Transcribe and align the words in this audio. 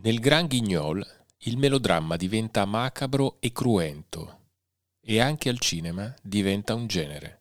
Nel 0.00 0.20
Gran 0.20 0.46
Guignol 0.46 1.04
il 1.38 1.58
melodramma 1.58 2.14
diventa 2.14 2.64
macabro 2.64 3.38
e 3.40 3.50
cruento 3.50 4.42
e 5.00 5.20
anche 5.20 5.48
al 5.48 5.58
cinema 5.58 6.14
diventa 6.22 6.74
un 6.74 6.86
genere. 6.86 7.40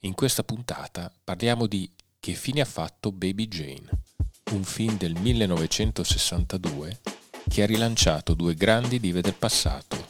In 0.00 0.14
questa 0.14 0.42
puntata 0.42 1.12
parliamo 1.22 1.68
di 1.68 1.88
Che 2.18 2.32
fine 2.32 2.60
ha 2.60 2.64
fatto 2.64 3.12
Baby 3.12 3.46
Jane, 3.46 3.88
un 4.50 4.64
film 4.64 4.96
del 4.96 5.16
1962 5.16 7.00
che 7.48 7.62
ha 7.62 7.66
rilanciato 7.66 8.34
due 8.34 8.54
grandi 8.54 8.98
dive 8.98 9.20
del 9.20 9.34
passato, 9.34 10.08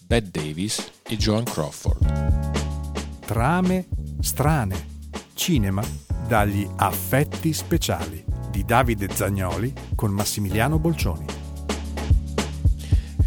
Bette 0.00 0.40
Davis 0.40 0.90
e 1.04 1.16
Joan 1.16 1.44
Crawford. 1.44 3.20
Trame 3.20 3.86
strane. 4.20 4.96
Cinema 5.34 5.84
dagli 6.26 6.68
affetti 6.78 7.52
speciali 7.52 8.37
di 8.58 8.64
Davide 8.64 9.08
Zagnoli 9.14 9.72
con 9.94 10.10
Massimiliano 10.10 10.80
Bolcioni. 10.80 11.37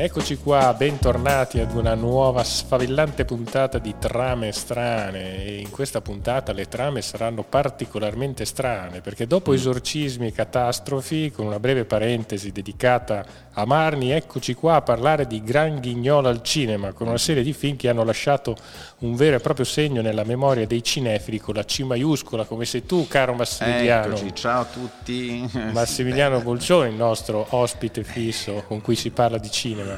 Eccoci 0.04 0.38
qua, 0.38 0.74
bentornati 0.74 1.60
ad 1.60 1.76
una 1.76 1.94
nuova 1.94 2.44
sfavillante 2.44 3.24
puntata 3.24 3.78
di 3.78 3.94
trame 4.00 4.52
strane 4.52 5.46
e 5.46 5.60
in 5.60 5.70
questa 5.70 6.02
puntata 6.02 6.54
le 6.54 6.68
trame 6.68 7.04
saranno 7.04 7.44
particolarmente 7.44 8.46
strane 8.46 9.02
perché 9.02 9.28
dopo 9.28 9.54
esorcismi 9.54 10.26
e 10.26 10.32
catastrofi, 10.32 11.30
con 11.30 11.46
una 11.46 11.60
breve 11.60 11.86
parentesi 11.86 12.52
dedicata 12.52 13.24
a 13.52 13.64
Marni, 13.66 14.10
eccoci 14.10 14.56
qua 14.56 14.78
a 14.78 14.82
parlare 14.82 15.28
di 15.28 15.44
Gran 15.44 15.80
Ghignolo 15.80 16.30
al 16.30 16.42
cinema 16.42 16.94
con 16.94 17.08
una 17.08 17.20
serie 17.20 17.44
di 17.44 17.54
film 17.54 17.76
che 17.76 17.88
hanno 17.88 18.04
lasciato 18.04 18.56
un 19.00 19.16
vero 19.16 19.36
e 19.36 19.40
proprio 19.40 19.66
segno 19.66 20.02
nella 20.02 20.24
memoria 20.24 20.66
dei 20.66 20.84
cinefili 20.84 21.40
con 21.40 21.54
la 21.54 21.64
C 21.64 21.82
maiuscola 21.82 22.46
come 22.46 22.66
sei 22.66 22.88
tu 22.88 23.08
caro 23.08 23.34
Massimiliano. 23.34 24.16
Eccoci, 24.16 24.34
ciao 24.34 24.62
a 24.62 24.66
tutti. 24.66 25.48
Massimiliano 25.74 26.40
Bolcioni, 26.42 26.90
il 26.90 26.96
nostro 26.96 27.46
ospite 27.50 28.04
fisso 28.04 28.64
con 28.68 28.82
cui 28.82 28.96
si 28.96 29.12
parla 29.12 29.38
di 29.38 29.52
cinema. 29.52 29.91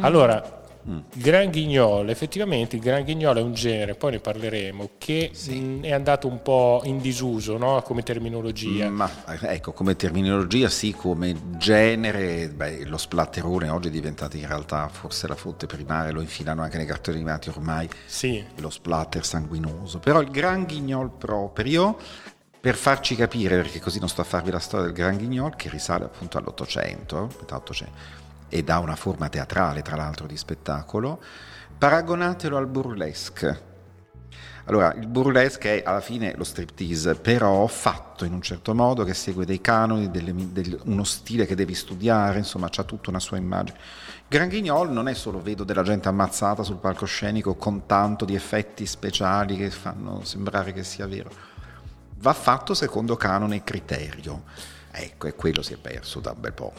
Allora, 0.00 0.60
Gran 1.12 1.50
Guignol, 1.50 2.08
effettivamente 2.08 2.76
il 2.76 2.82
Gran 2.82 3.04
Guignol 3.04 3.36
è 3.36 3.42
un 3.42 3.52
genere, 3.52 3.94
poi 3.94 4.12
ne 4.12 4.20
parleremo, 4.20 4.90
che 4.96 5.30
sì. 5.34 5.60
mh, 5.60 5.82
è 5.82 5.92
andato 5.92 6.26
un 6.26 6.40
po' 6.40 6.80
in 6.84 7.00
disuso 7.00 7.58
no? 7.58 7.82
come 7.82 8.02
terminologia. 8.02 8.88
Ma 8.88 9.10
ecco, 9.26 9.72
come 9.72 9.94
terminologia 9.94 10.70
sì, 10.70 10.92
come 10.92 11.36
genere, 11.58 12.48
beh, 12.48 12.86
lo 12.86 12.96
splatterone 12.96 13.68
oggi 13.68 13.88
è 13.88 13.90
diventato 13.90 14.36
in 14.36 14.46
realtà 14.46 14.88
forse 14.88 15.28
la 15.28 15.36
fonte 15.36 15.66
primaria, 15.66 16.12
lo 16.12 16.22
infilano 16.22 16.62
anche 16.62 16.78
nei 16.78 16.86
cartoni 16.86 17.18
animati 17.18 17.50
ormai, 17.50 17.88
sì. 18.06 18.42
lo 18.56 18.70
splatter 18.70 19.24
sanguinoso. 19.24 19.98
Però 19.98 20.20
il 20.20 20.30
Gran 20.30 20.64
Guignol 20.64 21.10
proprio 21.10 21.98
per 22.58 22.74
farci 22.74 23.16
capire, 23.16 23.56
perché 23.56 23.80
così 23.80 23.98
non 23.98 24.08
sto 24.08 24.22
a 24.22 24.24
farvi 24.24 24.50
la 24.50 24.58
storia 24.58 24.86
del 24.86 24.94
Gran 24.94 25.16
Guignol, 25.16 25.56
che 25.56 25.68
risale 25.68 26.04
appunto 26.04 26.38
all'Ottocento, 26.38 27.30
metà 27.38 27.56
Ottocento, 27.56 28.28
ed 28.50 28.68
ha 28.68 28.80
una 28.80 28.96
forma 28.96 29.30
teatrale, 29.30 29.80
tra 29.80 29.96
l'altro, 29.96 30.26
di 30.26 30.36
spettacolo, 30.36 31.22
paragonatelo 31.78 32.58
al 32.58 32.66
burlesque. 32.66 33.68
Allora, 34.64 34.92
il 34.92 35.06
burlesque 35.06 35.82
è 35.82 35.82
alla 35.84 36.00
fine 36.00 36.34
lo 36.36 36.44
striptease, 36.44 37.14
però 37.14 37.66
fatto 37.66 38.24
in 38.24 38.32
un 38.32 38.42
certo 38.42 38.74
modo 38.74 39.02
che 39.04 39.14
segue 39.14 39.44
dei 39.46 39.60
canoni, 39.60 40.10
delle, 40.10 40.32
del, 40.52 40.78
uno 40.84 41.02
stile 41.04 41.46
che 41.46 41.54
devi 41.54 41.74
studiare, 41.74 42.38
insomma, 42.38 42.68
c'ha 42.70 42.84
tutta 42.84 43.10
una 43.10 43.18
sua 43.18 43.38
immagine. 43.38 43.78
Gran 44.28 44.48
Guignol 44.48 44.90
non 44.90 45.08
è 45.08 45.14
solo 45.14 45.40
vedo 45.40 45.64
della 45.64 45.82
gente 45.82 46.08
ammazzata 46.08 46.62
sul 46.62 46.76
palcoscenico 46.76 47.56
con 47.56 47.86
tanto 47.86 48.24
di 48.24 48.34
effetti 48.34 48.86
speciali 48.86 49.56
che 49.56 49.70
fanno 49.70 50.22
sembrare 50.24 50.72
che 50.72 50.84
sia 50.84 51.06
vero. 51.06 51.30
Va 52.18 52.32
fatto 52.32 52.74
secondo 52.74 53.16
canone 53.16 53.56
e 53.56 53.64
criterio. 53.64 54.42
Ecco, 54.92 55.28
e 55.28 55.34
quello 55.34 55.62
si 55.62 55.74
è 55.74 55.76
perso 55.76 56.20
da 56.20 56.32
un 56.32 56.40
bel 56.40 56.52
po'. 56.52 56.72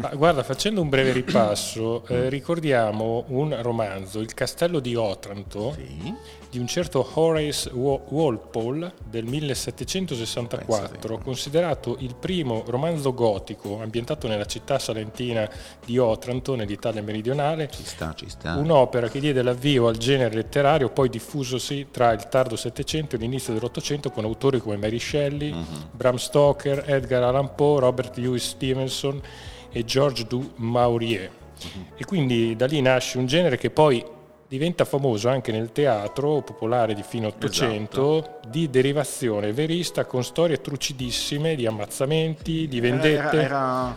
Ma 0.00 0.08
guarda, 0.14 0.42
facendo 0.42 0.80
un 0.80 0.88
breve 0.88 1.12
ripasso, 1.12 2.06
eh, 2.06 2.28
ricordiamo 2.28 3.24
un 3.28 3.56
romanzo, 3.60 4.20
Il 4.20 4.32
castello 4.32 4.80
di 4.80 4.94
Otranto, 4.94 5.72
sì 5.74 6.38
di 6.50 6.58
un 6.58 6.66
certo 6.66 7.08
Horace 7.14 7.70
Walpole 7.70 8.94
del 9.08 9.24
1764, 9.24 11.18
considerato 11.18 11.96
il 12.00 12.16
primo 12.16 12.64
romanzo 12.66 13.14
gotico 13.14 13.80
ambientato 13.80 14.26
nella 14.26 14.46
città 14.46 14.80
salentina 14.80 15.48
di 15.84 15.96
Otranto, 15.98 16.56
nell'Italia 16.56 17.02
meridionale. 17.02 17.68
Ci 17.70 17.84
sta, 17.84 18.14
ci 18.16 18.28
sta. 18.28 18.56
Un'opera 18.56 19.08
che 19.08 19.20
diede 19.20 19.42
l'avvio 19.42 19.86
al 19.86 19.96
genere 19.96 20.34
letterario, 20.34 20.88
poi 20.90 21.08
diffusosi 21.08 21.86
tra 21.92 22.10
il 22.12 22.28
tardo 22.28 22.56
Settecento 22.56 23.14
e 23.14 23.20
l'inizio 23.20 23.52
dell'Ottocento 23.52 24.10
con 24.10 24.24
autori 24.24 24.58
come 24.58 24.76
Mary 24.76 24.98
Shelley, 24.98 25.52
uh-huh. 25.52 25.90
Bram 25.92 26.16
Stoker, 26.16 26.82
Edgar 26.84 27.22
Allan 27.22 27.49
Poe, 27.50 27.80
Robert 27.80 28.16
Louis 28.16 28.42
Stevenson 28.42 29.20
e 29.70 29.84
George 29.84 30.24
Du 30.24 30.52
Maurier. 30.56 31.30
E 31.96 32.04
quindi 32.04 32.56
da 32.56 32.66
lì 32.66 32.80
nasce 32.80 33.18
un 33.18 33.26
genere 33.26 33.58
che 33.58 33.70
poi 33.70 34.02
diventa 34.48 34.84
famoso 34.84 35.28
anche 35.28 35.52
nel 35.52 35.70
teatro 35.70 36.42
popolare 36.42 36.92
di 36.94 37.04
fine 37.04 37.26
Ottocento 37.26 38.18
esatto. 38.18 38.48
di 38.48 38.68
derivazione 38.68 39.52
verista 39.52 40.04
con 40.06 40.24
storie 40.24 40.60
trucidissime 40.60 41.54
di 41.54 41.66
ammazzamenti, 41.66 42.66
di 42.66 42.80
vendette. 42.80 43.36
Era, 43.36 43.44
era 43.44 43.96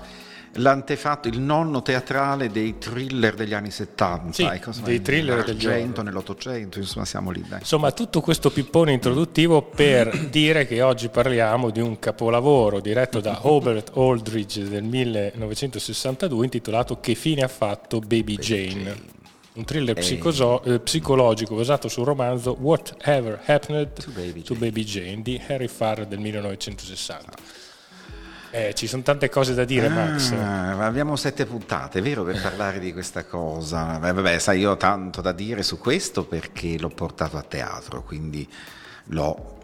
l'antefatto, 0.54 1.28
il 1.28 1.40
nonno 1.40 1.82
teatrale 1.82 2.50
dei 2.50 2.78
thriller 2.78 3.34
degli 3.34 3.54
anni 3.54 3.72
70, 3.72 4.32
sì, 4.34 4.44
ecco, 4.44 4.72
dei 4.84 5.02
thriller 5.02 5.44
degli 5.44 5.66
nell'Ottocento, 5.66 6.80
insomma 6.80 7.06
siamo 7.06 7.32
lì. 7.32 7.44
Dai. 7.48 7.60
Insomma, 7.60 7.92
tutto 7.92 8.22
questo 8.22 8.52
pippone 8.52 8.92
introduttivo 8.92 9.62
per 9.62 10.18
dire 10.30 10.68
che 10.68 10.82
oggi 10.82 11.10
parliamo 11.10 11.70
di 11.70 11.80
un 11.80 11.98
capolavoro 12.00 12.80
diretto 12.80 13.20
da 13.20 13.40
Robert 13.42 13.92
Aldridge 13.96 14.68
del 14.68 14.84
1962 14.84 16.44
intitolato 16.44 17.00
Che 17.00 17.16
fine 17.16 17.44
ha 17.44 17.48
fatto 17.48 18.00
Baby, 18.00 18.36
Baby 18.36 18.36
Jane. 18.38 18.84
Jane 18.84 19.12
un 19.54 19.66
thriller 19.66 19.96
psicoso- 19.96 20.64
eh, 20.64 20.80
psicologico 20.80 21.56
basato 21.56 21.88
sul 21.88 22.06
romanzo 22.06 22.58
Whatever 22.60 23.40
Happened 23.46 23.94
to 23.94 24.12
Baby, 24.12 24.42
to 24.42 24.56
Baby 24.56 24.84
Jane 24.84 25.22
di 25.22 25.40
Harry 25.48 25.68
Farr 25.68 26.06
del 26.06 26.20
1960. 26.20 27.72
Eh, 28.56 28.76
ci 28.76 28.86
sono 28.86 29.02
tante 29.02 29.30
cose 29.30 29.56
da 29.56 29.66
dire, 29.66 29.88
ah, 29.88 29.90
Max. 29.90 30.32
Abbiamo 30.32 31.16
sette 31.16 31.48
puntate, 31.48 32.02
vero, 32.02 32.24
per 32.24 32.40
parlare 32.40 32.78
di 32.78 32.94
questa 32.94 33.26
cosa. 33.26 33.98
Beh, 33.98 34.14
vabbè, 34.14 34.38
sai, 34.38 34.60
io 34.60 34.72
ho 34.74 34.78
tanto 34.78 35.22
da 35.22 35.32
dire 35.32 35.64
su 35.64 35.80
questo 35.80 36.24
perché 36.24 36.78
l'ho 36.78 36.90
portato 36.90 37.38
a 37.38 37.42
teatro, 37.42 38.04
quindi 38.04 38.48
l'ho 39.06 39.58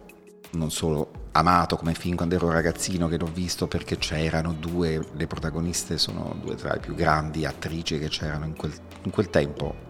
non 0.53 0.71
solo 0.71 1.27
amato 1.33 1.75
come 1.75 1.93
film 1.93 2.15
quando 2.15 2.33
ero 2.33 2.49
ragazzino 2.49 3.07
che 3.07 3.19
l'ho 3.19 3.29
visto 3.31 3.67
perché 3.67 3.99
c'erano 3.99 4.53
due, 4.53 5.05
le 5.13 5.27
protagoniste 5.27 5.99
sono 5.99 6.35
due 6.41 6.55
tra 6.55 6.73
le 6.73 6.79
più 6.79 6.95
grandi 6.95 7.45
attrici 7.45 7.99
che 7.99 8.07
c'erano 8.07 8.45
in 8.45 8.55
quel, 8.55 8.73
in 9.03 9.11
quel 9.11 9.29
tempo 9.29 9.87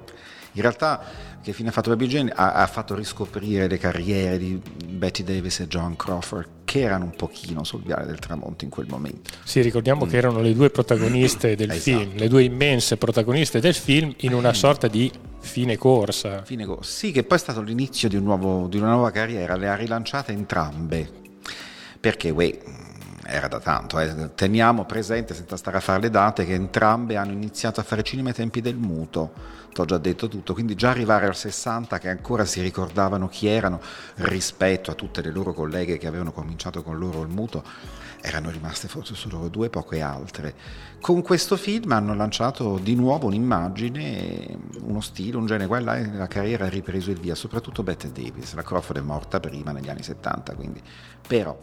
in 0.53 0.61
realtà 0.61 1.01
che 1.41 1.53
fine 1.53 1.69
ha 1.69 1.71
fatto 1.71 1.89
Baby 1.89 2.07
Jane 2.07 2.31
ha, 2.33 2.53
ha, 2.53 2.67
fatto 2.67 2.95
riscoprire 2.95 3.67
le 3.67 3.77
carriere 3.77 4.37
di 4.37 4.61
Betty 4.87 5.23
Davis 5.23 5.61
e 5.61 5.67
John 5.67 5.95
Crawford 5.95 6.47
che 6.65 6.81
erano 6.81 7.05
un 7.05 7.15
pochino 7.15 7.63
sul 7.63 7.81
viale 7.81 8.05
del 8.05 8.19
tramonto 8.19 8.63
in 8.63 8.69
quel 8.69 8.85
momento. 8.87 9.31
Sì, 9.43 9.61
ricordiamo 9.61 10.05
mm. 10.05 10.09
che 10.09 10.17
erano 10.17 10.41
le 10.41 10.53
due 10.53 10.69
protagoniste 10.69 11.55
del 11.57 11.71
esatto. 11.71 11.97
film, 11.97 12.15
le 12.15 12.27
due 12.27 12.43
immense 12.43 12.97
protagoniste 12.97 13.59
del 13.59 13.73
film 13.73 14.13
in 14.17 14.33
una 14.33 14.53
sorta 14.53 14.87
di 14.87 15.11
fine 15.39 15.77
corsa. 15.77 16.43
Fine 16.43 16.65
corsa, 16.65 16.91
sì, 16.91 17.11
che 17.11 17.23
poi 17.23 17.37
è 17.37 17.41
stato 17.41 17.61
l'inizio 17.61 18.07
di, 18.07 18.17
un 18.17 18.23
nuovo, 18.23 18.67
di 18.67 18.77
una 18.77 18.91
nuova 18.91 19.11
carriera, 19.11 19.55
le 19.55 19.67
ha 19.67 19.75
rilanciate 19.75 20.31
entrambe, 20.31 21.09
perché 21.99 22.29
uè, 22.29 22.59
era 23.25 23.47
da 23.47 23.59
tanto, 23.59 23.99
eh. 23.99 24.35
teniamo 24.35 24.85
presente 24.85 25.33
senza 25.33 25.55
stare 25.55 25.77
a 25.77 25.79
fare 25.79 26.01
le 26.01 26.09
date 26.09 26.45
che 26.45 26.53
entrambe 26.53 27.15
hanno 27.15 27.31
iniziato 27.31 27.79
a 27.79 27.83
fare 27.83 28.03
cinema 28.03 28.29
ai 28.29 28.35
tempi 28.35 28.61
del 28.61 28.75
muto, 28.75 29.31
ti 29.71 29.81
ho 29.81 29.85
già 29.85 29.97
detto 29.97 30.27
tutto, 30.27 30.53
quindi 30.53 30.75
già 30.75 30.89
arrivare 30.89 31.25
al 31.25 31.35
60 31.35 31.97
che 31.99 32.09
ancora 32.09 32.45
si 32.45 32.61
ricordavano 32.61 33.27
chi 33.27 33.47
erano 33.47 33.79
rispetto 34.15 34.91
a 34.91 34.93
tutte 34.93 35.21
le 35.21 35.31
loro 35.31 35.53
colleghe 35.53 35.97
che 35.97 36.07
avevano 36.07 36.31
cominciato 36.31 36.83
con 36.83 36.97
loro 36.97 37.21
il 37.21 37.29
muto, 37.29 37.63
erano 38.21 38.49
rimaste 38.49 38.87
forse 38.87 39.15
solo 39.15 39.47
due, 39.47 39.69
poche 39.69 40.01
altre. 40.01 40.53
Con 40.99 41.21
questo 41.21 41.55
film 41.55 41.91
hanno 41.91 42.13
lanciato 42.13 42.77
di 42.77 42.95
nuovo 42.95 43.27
un'immagine, 43.27 44.57
uno 44.81 45.01
stile, 45.01 45.37
un 45.37 45.45
genere, 45.45 45.67
quella 45.67 45.97
e 45.97 46.11
la 46.11 46.27
carriera 46.27 46.65
ha 46.65 46.69
ripreso 46.69 47.11
il 47.11 47.19
via, 47.19 47.35
soprattutto 47.35 47.83
Bette 47.83 48.11
Davis, 48.11 48.53
la 48.53 48.63
Crawford 48.63 48.99
è 48.99 49.03
morta 49.03 49.39
prima 49.39 49.71
negli 49.71 49.89
anni 49.89 50.03
70, 50.03 50.55
quindi. 50.55 50.81
Però 51.27 51.57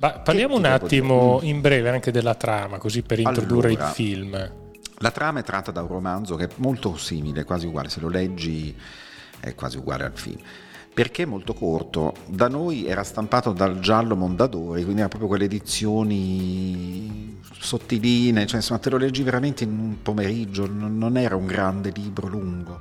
ma 0.00 0.10
parliamo 0.12 0.56
un 0.56 0.64
attimo 0.64 1.40
in 1.42 1.60
breve 1.60 1.90
anche 1.90 2.12
della 2.12 2.36
trama, 2.36 2.78
così 2.78 3.02
per 3.02 3.18
introdurre 3.18 3.68
allora, 3.68 3.88
il 3.88 3.94
film. 3.94 4.52
La 5.00 5.10
trama 5.12 5.40
è 5.40 5.44
tratta 5.44 5.70
da 5.70 5.82
un 5.82 5.88
romanzo 5.88 6.34
che 6.34 6.44
è 6.44 6.48
molto 6.56 6.96
simile, 6.96 7.44
quasi 7.44 7.66
uguale, 7.66 7.88
se 7.88 8.00
lo 8.00 8.08
leggi 8.08 8.76
è 9.40 9.54
quasi 9.54 9.76
uguale 9.76 10.04
al 10.04 10.12
film. 10.14 10.40
Perché 10.92 11.22
è 11.22 11.26
molto 11.26 11.54
corto, 11.54 12.14
da 12.26 12.48
noi 12.48 12.86
era 12.86 13.04
stampato 13.04 13.52
dal 13.52 13.78
giallo 13.78 14.16
Mondadori, 14.16 14.82
quindi 14.82 15.00
era 15.00 15.08
proprio 15.08 15.28
quelle 15.28 15.44
edizioni 15.44 17.38
sottiline, 17.52 18.46
cioè 18.46 18.56
insomma 18.56 18.80
te 18.80 18.90
lo 18.90 18.96
leggi 18.96 19.22
veramente 19.22 19.62
in 19.62 19.78
un 19.78 20.02
pomeriggio, 20.02 20.68
non 20.68 21.16
era 21.16 21.36
un 21.36 21.46
grande 21.46 21.92
libro 21.94 22.26
lungo, 22.26 22.80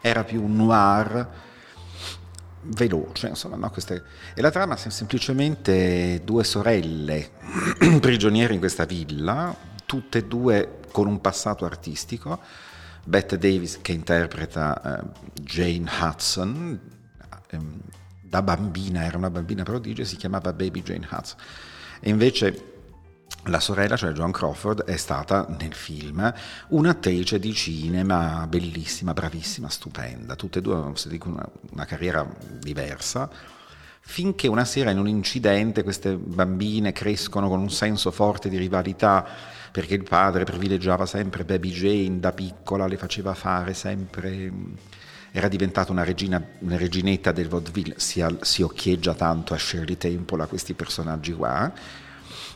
era 0.00 0.24
più 0.24 0.42
un 0.42 0.56
noir 0.56 1.28
veloce, 2.62 3.28
insomma, 3.28 3.54
no? 3.54 3.70
Queste... 3.70 4.02
e 4.34 4.40
la 4.40 4.50
trama 4.50 4.76
sono 4.76 4.92
semplicemente 4.92 6.22
due 6.24 6.42
sorelle 6.42 7.30
prigioniere 8.00 8.54
in 8.54 8.58
questa 8.58 8.84
villa, 8.84 9.54
tutte 9.86 10.18
e 10.18 10.24
due 10.24 10.80
con 10.92 11.06
un 11.06 11.20
passato 11.20 11.64
artistico. 11.64 12.40
Bette 13.04 13.36
Davis 13.38 13.80
che 13.82 13.92
interpreta 13.92 15.00
eh, 15.00 15.04
Jane 15.34 15.90
Hudson, 16.00 16.80
ehm, 17.50 17.80
da 18.20 18.42
bambina, 18.42 19.04
era 19.04 19.16
una 19.16 19.30
bambina 19.30 19.62
prodigio, 19.62 20.04
si 20.04 20.16
chiamava 20.16 20.52
Baby 20.52 20.82
Jane 20.82 21.06
Hudson. 21.10 21.38
E 22.00 22.10
invece 22.10 22.72
la 23.44 23.60
sorella, 23.60 23.96
cioè 23.96 24.12
Joan 24.12 24.32
Crawford, 24.32 24.84
è 24.84 24.96
stata 24.96 25.46
nel 25.58 25.74
film 25.74 26.32
un'attrice 26.68 27.38
di 27.38 27.52
cinema 27.52 28.46
bellissima, 28.46 29.12
bravissima, 29.12 29.68
stupenda. 29.68 30.34
Tutte 30.34 30.60
e 30.60 30.62
due 30.62 30.74
hanno 30.74 30.94
una, 31.24 31.48
una 31.72 31.84
carriera 31.84 32.26
diversa 32.58 33.28
finché 34.06 34.48
una 34.48 34.66
sera 34.66 34.90
in 34.90 34.98
un 34.98 35.08
incidente 35.08 35.82
queste 35.82 36.14
bambine 36.16 36.92
crescono 36.92 37.48
con 37.48 37.58
un 37.58 37.70
senso 37.70 38.10
forte 38.10 38.50
di 38.50 38.58
rivalità 38.58 39.26
perché 39.74 39.94
il 39.94 40.04
padre 40.04 40.44
privilegiava 40.44 41.04
sempre 41.04 41.44
Baby 41.44 41.72
Jane 41.72 42.20
da 42.20 42.30
piccola, 42.30 42.86
le 42.86 42.96
faceva 42.96 43.34
fare 43.34 43.74
sempre 43.74 44.52
era 45.32 45.48
diventata 45.48 45.90
una, 45.90 46.04
regina, 46.04 46.40
una 46.60 46.76
reginetta 46.76 47.32
del 47.32 47.48
vaudeville, 47.48 47.94
si, 47.98 48.24
si, 48.42 48.62
occhieggia 48.62 49.14
tanto 49.14 49.52
a 49.52 49.58
Shirley 49.58 49.96
Temple, 49.96 50.44
a 50.44 50.46
questi 50.46 50.74
personaggi 50.74 51.32
qua, 51.32 51.72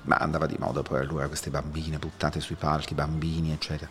ma 0.02 0.14
andava 0.14 0.46
di 0.46 0.54
moda 0.60 0.82
poi 0.82 1.00
allora 1.00 1.26
queste 1.26 1.50
bambine 1.50 1.98
buttate 1.98 2.38
sui 2.38 2.54
palchi, 2.54 2.94
bambini, 2.94 3.50
eccetera. 3.50 3.90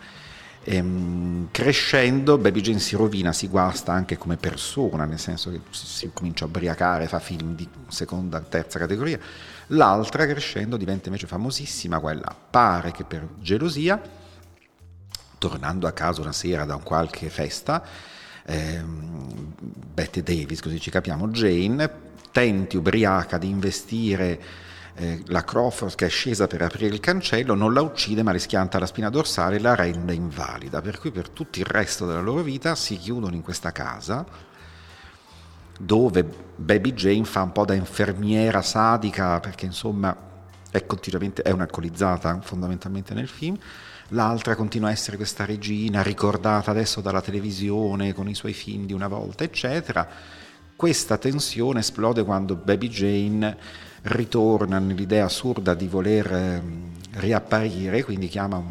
Ehm, 0.69 1.47
crescendo 1.51 2.37
Baby 2.37 2.59
Jane 2.59 2.79
si 2.79 2.97
rovina, 2.97 3.31
si 3.31 3.47
guasta 3.47 3.93
anche 3.93 4.17
come 4.17 4.35
persona, 4.35 5.05
nel 5.05 5.17
senso 5.17 5.49
che 5.49 5.61
si, 5.69 5.85
si 5.85 6.11
comincia 6.11 6.43
a 6.43 6.49
ubriacare, 6.49 7.07
fa 7.07 7.19
film 7.19 7.55
di 7.55 7.65
seconda, 7.87 8.41
terza 8.41 8.77
categoria. 8.77 9.17
L'altra 9.67 10.25
crescendo 10.25 10.75
diventa 10.75 11.07
invece 11.07 11.25
famosissima, 11.25 11.99
quella 11.99 12.35
pare 12.49 12.91
che 12.91 13.05
per 13.05 13.29
gelosia, 13.39 14.01
tornando 15.37 15.87
a 15.87 15.93
casa 15.93 16.19
una 16.19 16.33
sera 16.33 16.65
da 16.65 16.75
un 16.75 16.83
qualche 16.83 17.29
festa, 17.29 17.81
ehm, 18.45 19.53
Betty 19.93 20.21
Davis, 20.21 20.59
così 20.59 20.81
ci 20.81 20.89
capiamo, 20.89 21.29
Jane, 21.29 21.89
tenti 22.33 22.75
ubriaca 22.75 23.37
di 23.37 23.47
investire 23.47 24.41
eh, 24.99 25.21
la 25.27 25.43
Crawford 25.43 25.93
che 25.93 26.07
è 26.07 26.09
scesa 26.09 26.47
per 26.47 26.63
aprire 26.63 26.93
il 26.93 26.99
cancello 26.99 27.53
non 27.53 27.71
la 27.71 27.81
uccide 27.81 28.23
ma 28.23 28.31
le 28.31 28.39
schianta 28.39 28.79
la 28.79 28.87
spina 28.87 29.09
dorsale 29.09 29.57
e 29.57 29.59
la 29.59 29.75
rende 29.75 30.13
invalida, 30.13 30.81
per 30.81 30.99
cui 30.99 31.11
per 31.11 31.29
tutto 31.29 31.59
il 31.59 31.65
resto 31.65 32.07
della 32.07 32.21
loro 32.21 32.41
vita 32.41 32.73
si 32.73 32.97
chiudono 32.97 33.35
in 33.35 33.43
questa 33.43 33.71
casa 33.71 34.25
dove 35.79 36.25
Baby 36.55 36.93
Jane 36.93 37.25
fa 37.25 37.43
un 37.43 37.51
po' 37.51 37.65
da 37.65 37.75
infermiera 37.75 38.63
sadica 38.63 39.39
perché 39.39 39.65
insomma 39.65 40.15
è 40.71 40.83
continuamente 40.87 41.43
è 41.43 41.51
un'alcolizzata 41.51 42.39
fondamentalmente 42.41 43.13
nel 43.13 43.27
film. 43.27 43.57
L'altra 44.11 44.55
continua 44.55 44.89
a 44.89 44.91
essere 44.91 45.17
questa 45.17 45.45
regina 45.45 46.01
ricordata 46.01 46.71
adesso 46.71 47.01
dalla 47.01 47.21
televisione 47.21 48.13
con 48.13 48.27
i 48.27 48.33
suoi 48.33 48.53
film 48.53 48.87
di 48.87 48.93
una 48.93 49.07
volta 49.07 49.43
eccetera. 49.43 50.07
Questa 50.75 51.17
tensione 51.17 51.79
esplode 51.81 52.23
quando 52.23 52.55
Baby 52.55 52.87
Jane 52.87 53.57
ritorna 54.07 54.79
nell'idea 54.79 55.25
assurda 55.25 55.73
di 55.73 55.87
voler 55.87 56.31
ehm, 56.31 56.91
riapparire, 57.13 58.03
quindi 58.03 58.27
chiama 58.27 58.63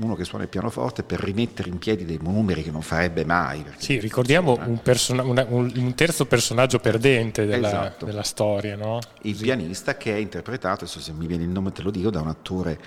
uno 0.00 0.14
che 0.14 0.24
suona 0.24 0.44
il 0.44 0.50
pianoforte 0.50 1.02
per 1.02 1.20
rimettere 1.20 1.68
in 1.68 1.78
piedi 1.78 2.04
dei 2.04 2.18
numeri 2.20 2.62
che 2.62 2.70
non 2.70 2.82
farebbe 2.82 3.24
mai. 3.24 3.64
Sì, 3.78 3.98
ricordiamo 3.98 4.58
un, 4.64 4.80
person- 4.80 5.18
una, 5.18 5.44
un, 5.48 5.72
un, 5.74 5.94
terzo 5.94 6.26
personaggio 6.26 6.78
perdente 6.78 7.46
della, 7.46 7.68
esatto. 7.68 8.04
della 8.04 8.22
storia, 8.22 8.76
no? 8.76 9.00
Il 9.22 9.36
sì. 9.36 9.42
pianista 9.42 9.96
che 9.96 10.14
è 10.14 10.18
interpretato, 10.18 10.84
adesso 10.84 11.00
se 11.00 11.12
mi 11.12 11.26
viene 11.26 11.44
il 11.44 11.50
nome 11.50 11.72
te 11.72 11.82
lo 11.82 11.90
dico, 11.90 12.10
da 12.10 12.20
un 12.20 12.28
attore... 12.28 12.78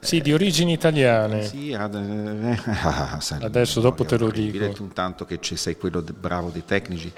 Sì, 0.00 0.18
eh, 0.18 0.20
di 0.20 0.32
origini 0.32 0.72
italiane. 0.72 1.46
Sì, 1.46 1.72
ad, 1.72 1.94
eh, 1.94 2.58
ah, 2.66 3.18
adesso 3.40 3.80
dopo 3.80 4.04
te 4.04 4.18
lo 4.18 4.30
dico. 4.30 4.64
Intanto 4.82 5.24
che 5.24 5.38
sei 5.40 5.76
quello 5.76 6.04
bravo 6.18 6.50
dei 6.50 6.64
tecnici 6.64 7.12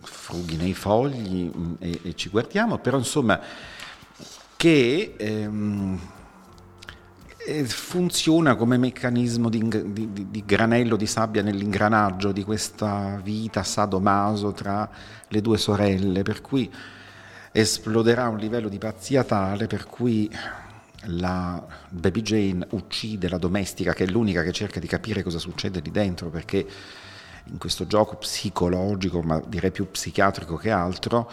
frughi 0.00 0.56
nei 0.56 0.74
fogli 0.74 1.50
mm, 1.54 1.74
e, 1.78 2.00
e 2.02 2.14
ci 2.14 2.28
guardiamo, 2.28 2.78
però 2.78 2.98
insomma 2.98 3.40
che 4.56 5.14
ehm, 5.16 5.98
eh, 7.44 7.64
funziona 7.64 8.54
come 8.54 8.76
meccanismo 8.76 9.48
di, 9.48 9.66
di, 9.92 10.30
di, 10.30 10.44
granello 10.44 10.96
di 10.96 11.06
sabbia 11.06 11.42
nell'ingranaggio 11.42 12.30
di 12.30 12.44
questa 12.44 13.20
vita 13.22 13.64
sadomaso 13.64 14.52
tra 14.52 14.88
le 15.28 15.40
due 15.40 15.58
sorelle, 15.58 16.22
per 16.22 16.40
cui 16.40 16.70
esploderà 17.50 18.28
un 18.28 18.38
livello 18.38 18.68
di 18.68 18.78
pazzia 18.78 19.24
tale 19.24 19.66
per 19.66 19.86
cui 19.86 20.30
la 21.06 21.62
Baby 21.88 22.22
Jane 22.22 22.66
uccide 22.70 23.28
la 23.28 23.38
domestica 23.38 23.92
che 23.92 24.04
è 24.04 24.06
l'unica 24.06 24.42
che 24.42 24.52
cerca 24.52 24.78
di 24.78 24.86
capire 24.86 25.22
cosa 25.22 25.38
succede 25.38 25.80
lì 25.80 25.90
dentro 25.90 26.30
perché 26.30 26.66
in 27.50 27.58
questo 27.58 27.86
gioco 27.86 28.16
psicologico, 28.16 29.22
ma 29.22 29.42
direi 29.46 29.70
più 29.70 29.90
psichiatrico 29.90 30.56
che 30.56 30.70
altro, 30.70 31.30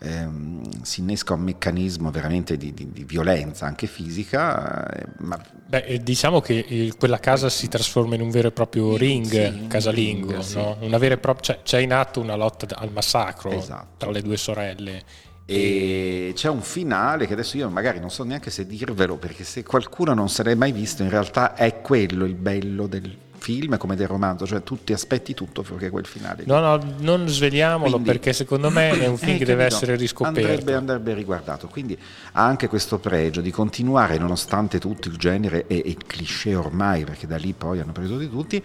ehm, 0.00 0.82
si 0.82 1.00
innesca 1.00 1.34
un 1.34 1.40
meccanismo 1.42 2.10
veramente 2.10 2.56
di, 2.56 2.72
di, 2.72 2.90
di 2.90 3.04
violenza, 3.04 3.66
anche 3.66 3.86
fisica. 3.86 4.86
Eh, 4.88 5.06
ma... 5.18 5.40
Beh, 5.66 6.00
diciamo 6.02 6.40
che 6.40 6.64
il, 6.66 6.96
quella 6.96 7.18
casa 7.18 7.48
si 7.48 7.68
trasforma 7.68 8.14
in 8.14 8.22
un 8.22 8.30
vero 8.30 8.48
e 8.48 8.52
proprio 8.52 8.96
ring, 8.96 9.26
sì, 9.26 9.66
casalingo, 9.68 10.32
ring, 10.32 10.42
sì. 10.42 10.56
no? 10.56 11.18
pro- 11.18 11.38
cioè, 11.40 11.60
c'è 11.62 11.78
in 11.78 11.92
atto 11.92 12.20
una 12.20 12.34
lotta 12.34 12.66
al 12.76 12.90
massacro 12.90 13.50
esatto. 13.50 13.94
tra 13.98 14.10
le 14.10 14.22
due 14.22 14.36
sorelle. 14.36 15.02
E 15.44 16.30
c'è 16.36 16.48
un 16.48 16.60
finale 16.60 17.26
che 17.26 17.32
adesso 17.32 17.56
io 17.56 17.68
magari 17.68 17.98
non 17.98 18.10
so 18.10 18.22
neanche 18.22 18.50
se 18.50 18.66
dirvelo, 18.66 19.16
perché 19.16 19.42
se 19.42 19.64
qualcuno 19.64 20.14
non 20.14 20.28
se 20.28 20.44
l'è 20.44 20.54
mai 20.54 20.70
visto, 20.70 21.02
in 21.02 21.10
realtà 21.10 21.54
è 21.54 21.80
quello 21.80 22.24
il 22.24 22.36
bello 22.36 22.86
del 22.86 23.16
film 23.40 23.76
come 23.78 23.96
del 23.96 24.06
romanzo, 24.06 24.46
cioè 24.46 24.62
tu 24.62 24.84
ti 24.84 24.92
aspetti 24.92 25.34
tutto 25.34 25.62
fuorché 25.62 25.90
quel 25.90 26.06
finale. 26.06 26.44
No, 26.46 26.60
no, 26.60 26.94
non 26.98 27.26
svegliamolo 27.26 27.90
quindi, 27.90 28.08
perché 28.08 28.32
secondo 28.32 28.70
me 28.70 28.90
è 28.90 29.06
un 29.06 29.16
film 29.18 29.34
eh, 29.34 29.38
che 29.38 29.44
deve 29.44 29.64
essere 29.64 29.96
riscoperto. 29.96 30.38
Andrebbe, 30.40 30.74
andrebbe, 30.74 31.14
riguardato, 31.14 31.66
quindi 31.66 31.98
ha 32.32 32.44
anche 32.44 32.68
questo 32.68 32.98
pregio 32.98 33.40
di 33.40 33.50
continuare 33.50 34.18
nonostante 34.18 34.78
tutto 34.78 35.08
il 35.08 35.16
genere 35.16 35.66
e 35.66 35.82
il 35.84 36.04
cliché 36.06 36.54
ormai, 36.54 37.04
perché 37.04 37.26
da 37.26 37.36
lì 37.36 37.52
poi 37.52 37.80
hanno 37.80 37.92
preso 37.92 38.18
di 38.18 38.28
tutti, 38.28 38.62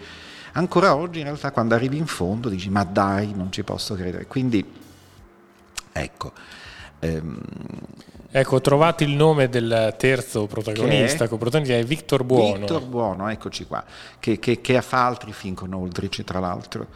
ancora 0.52 0.94
oggi 0.94 1.18
in 1.18 1.24
realtà 1.24 1.50
quando 1.50 1.74
arrivi 1.74 1.96
in 1.96 2.06
fondo 2.06 2.48
dici 2.48 2.68
ma 2.68 2.84
dai, 2.84 3.32
non 3.34 3.50
ci 3.50 3.64
posso 3.64 3.94
credere. 3.94 4.26
Quindi 4.26 4.64
ecco. 5.92 6.32
Ehm, 7.00 7.40
ecco, 8.40 8.56
ho 8.56 8.60
trovato 8.60 9.02
il 9.02 9.10
nome 9.10 9.48
del 9.48 9.94
terzo 9.96 10.46
protagonista, 10.46 11.24
è? 11.24 11.28
protagonista 11.28 11.74
è 11.74 11.84
Victor 11.84 12.24
Buono. 12.24 12.58
Victor 12.58 12.84
Buono, 12.84 13.28
eccoci 13.28 13.66
qua, 13.66 13.84
che, 14.18 14.38
che, 14.38 14.60
che 14.60 14.82
fa 14.82 15.06
altri 15.06 15.32
film 15.32 15.54
con 15.54 15.72
Aldrich, 15.72 16.22
tra 16.22 16.38
l'altro. 16.38 16.86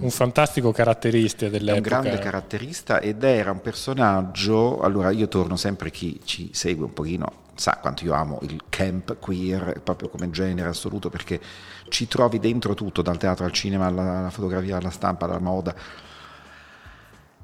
Un 0.00 0.10
fantastico 0.10 0.70
caratterista 0.70 1.48
dell'epoca. 1.48 1.72
È 1.72 1.96
un 1.96 2.02
grande 2.02 2.18
caratterista 2.22 3.00
ed 3.00 3.22
era 3.24 3.50
un 3.50 3.60
personaggio, 3.60 4.80
allora 4.80 5.10
io 5.10 5.28
torno 5.28 5.56
sempre 5.56 5.90
chi 5.90 6.20
ci 6.24 6.50
segue 6.52 6.84
un 6.84 6.92
pochino, 6.92 7.32
sa 7.54 7.78
quanto 7.80 8.04
io 8.04 8.12
amo 8.12 8.38
il 8.42 8.62
camp 8.68 9.18
queer 9.18 9.80
proprio 9.82 10.08
come 10.08 10.30
genere 10.30 10.68
assoluto 10.68 11.10
perché 11.10 11.40
ci 11.88 12.06
trovi 12.06 12.38
dentro 12.38 12.74
tutto, 12.74 13.02
dal 13.02 13.16
teatro 13.16 13.44
al 13.44 13.52
cinema, 13.52 13.86
alla, 13.86 14.18
alla 14.18 14.30
fotografia, 14.30 14.76
alla 14.76 14.90
stampa, 14.90 15.24
alla 15.24 15.40
moda 15.40 15.74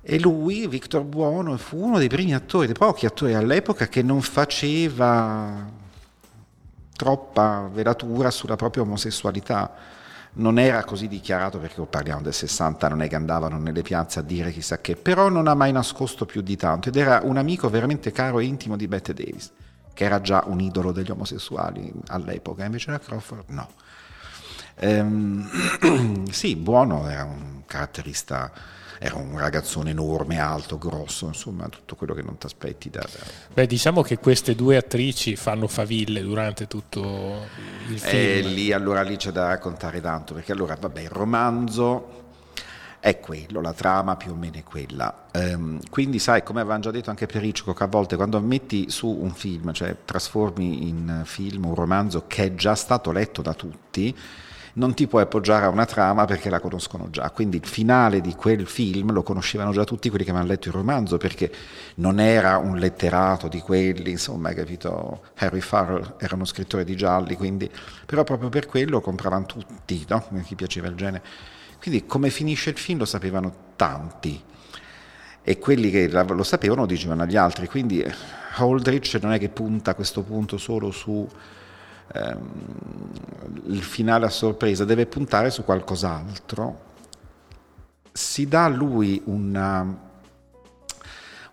e 0.07 0.21
lui, 0.21 0.67
Victor 0.67 1.03
Buono, 1.03 1.57
fu 1.57 1.79
uno 1.83 1.97
dei 1.97 2.09
primi 2.09 2.35
attori, 2.35 2.67
dei 2.67 2.75
pochi 2.75 3.07
attori 3.07 3.33
all'epoca 3.33 3.89
che 3.89 4.03
non 4.03 4.21
faceva 4.21 5.67
troppa 6.95 7.71
velatura 7.73 8.31
sulla 8.31 8.55
propria 8.55 8.83
omosessualità. 8.83 9.73
Non 10.35 10.59
era 10.59 10.85
così 10.85 11.09
dichiarato 11.09 11.59
perché 11.59 11.81
parliamo 11.81 12.21
del 12.21 12.35
60, 12.35 12.87
non 12.89 13.01
è 13.01 13.09
che 13.09 13.15
andavano 13.15 13.57
nelle 13.57 13.81
piazze 13.81 14.19
a 14.19 14.23
dire 14.23 14.53
chissà 14.53 14.79
che, 14.79 14.95
però 14.95 15.31
non 15.31 15.49
ha 15.49 15.55
mai 15.55 15.73
nascosto 15.73 16.27
più 16.27 16.43
di 16.43 16.57
tanto 16.57 16.91
ed 16.91 16.97
era 16.97 17.23
un 17.25 17.39
amico 17.39 17.71
veramente 17.71 18.13
caro 18.13 18.41
e 18.41 18.45
intimo 18.45 18.77
di 18.77 18.87
Bette 18.87 19.15
Davis, 19.15 19.53
che 19.95 20.05
era 20.05 20.21
già 20.21 20.45
un 20.47 20.61
idolo 20.61 20.93
degli 20.93 21.11
omosessuali 21.11 21.91
all'epoca, 22.09 22.63
invece 22.65 22.91
la 22.91 22.99
Crawford 22.99 23.45
no. 23.47 23.71
Ehm, 24.75 26.29
sì, 26.31 26.57
Buono 26.57 27.09
era 27.09 27.25
un 27.25 27.63
caratterista 27.65 28.53
era 29.05 29.17
un 29.17 29.37
ragazzone 29.39 29.91
enorme, 29.91 30.39
alto, 30.39 30.79
grosso, 30.79 31.27
insomma 31.27 31.69
tutto 31.69 31.95
quello 31.95 32.15
che 32.15 32.23
non 32.23 32.39
ti 32.39 32.47
aspetti 32.47 32.89
da, 32.89 33.01
da... 33.01 33.27
Beh, 33.53 33.67
diciamo 33.67 34.01
che 34.01 34.17
queste 34.17 34.55
due 34.55 34.79
attrici 34.79 35.37
fanno 35.37 35.69
faville 35.69 36.23
durante 36.23 36.67
tutto 36.67 37.47
il 37.91 37.99
film. 37.99 38.17
E 38.17 38.41
lì, 38.41 38.73
allora 38.73 39.03
lì 39.03 39.17
c'è 39.17 39.31
da 39.31 39.49
raccontare 39.49 40.01
tanto, 40.01 40.33
perché 40.33 40.53
allora, 40.53 40.75
vabbè, 40.81 41.03
il 41.03 41.11
romanzo 41.11 42.23
è 42.99 43.21
quello, 43.21 43.61
la 43.61 43.75
trama 43.75 44.17
più 44.17 44.31
o 44.31 44.35
meno 44.37 44.57
è 44.57 44.63
quella. 44.63 45.27
Um, 45.35 45.79
quindi 45.91 46.19
sai, 46.19 46.43
come 46.43 46.61
avevamo 46.61 46.81
già 46.81 46.91
detto 46.91 47.11
anche 47.11 47.27
per 47.27 47.45
Hitchcock, 47.45 47.83
a 47.83 47.87
volte 47.87 48.17
quando 48.17 48.41
metti 48.41 48.89
su 48.89 49.07
un 49.09 49.35
film, 49.35 49.75
cioè 49.75 49.95
trasformi 50.03 50.89
in 50.89 51.21
film 51.25 51.67
un 51.67 51.75
romanzo 51.75 52.25
che 52.27 52.45
è 52.45 52.55
già 52.55 52.75
stato 52.75 53.13
letto 53.13 53.43
da 53.43 53.53
tutti, 53.53 54.17
non 54.75 54.95
ti 54.95 55.07
puoi 55.07 55.23
appoggiare 55.23 55.67
a 55.67 55.69
una 55.69 55.85
trama 55.85 56.25
perché 56.25 56.49
la 56.51 56.61
conoscono 56.61 57.09
già. 57.11 57.31
Quindi 57.31 57.57
il 57.59 57.67
finale 57.67 58.21
di 58.21 58.35
quel 58.35 58.67
film 58.67 59.13
lo 59.13 59.23
conoscevano 59.23 59.73
già 59.73 59.85
tutti 59.85 60.09
quelli 60.09 60.25
che 60.25 60.31
avevano 60.31 60.51
letto 60.51 60.69
il 60.69 60.75
romanzo, 60.75 61.17
perché 61.17 61.53
non 61.97 62.19
era 62.19 62.57
un 62.57 62.77
letterato 62.79 63.49
di 63.49 63.61
quelli, 63.61 64.11
insomma, 64.11 64.49
hai 64.49 64.55
capito? 64.55 65.27
Harry 65.37 65.61
Farrell 65.61 66.17
era 66.19 66.35
uno 66.35 66.45
scrittore 66.45 66.85
di 66.85 66.97
gialli, 66.97 67.37
quindi, 67.37 67.71
però 68.07 68.25
proprio 68.25 68.49
per 68.49 68.67
quello 68.67 69.01
compravano 69.01 69.47
tutti, 69.47 70.05
no? 70.09 70.25
chi 70.43 70.55
piaceva 70.55 70.89
il 70.89 70.95
genere. 70.95 71.23
Quindi 71.81 72.07
come 72.07 72.31
finisce 72.31 72.71
il 72.71 72.79
film 72.79 72.99
lo 72.99 73.05
sapevano 73.05 73.55
tanti 73.77 74.43
e 75.47 75.59
quelli 75.59 75.91
che 75.91 76.09
lo 76.09 76.43
sapevano 76.43 76.87
dicevano 76.87 77.23
agli 77.23 77.37
altri, 77.37 77.69
quindi 77.69 78.03
Holdridge 78.57 79.19
non 79.21 79.33
è 79.33 79.39
che 79.39 79.51
punta 79.51 79.95
questo 79.95 80.23
punto 80.23 80.57
solo 80.57 80.91
su 80.91 81.29
ehm, 82.13 83.13
il 83.67 83.83
finale 83.83 84.27
a 84.27 84.31
sorpresa, 84.31 84.85
deve 84.85 85.07
puntare 85.07 85.51
su 85.51 85.65
qualcos'altro. 85.65 86.93
Si 88.13 88.47
dà 88.47 88.65
a 88.65 88.69
lui 88.69 89.21
una, 89.25 90.13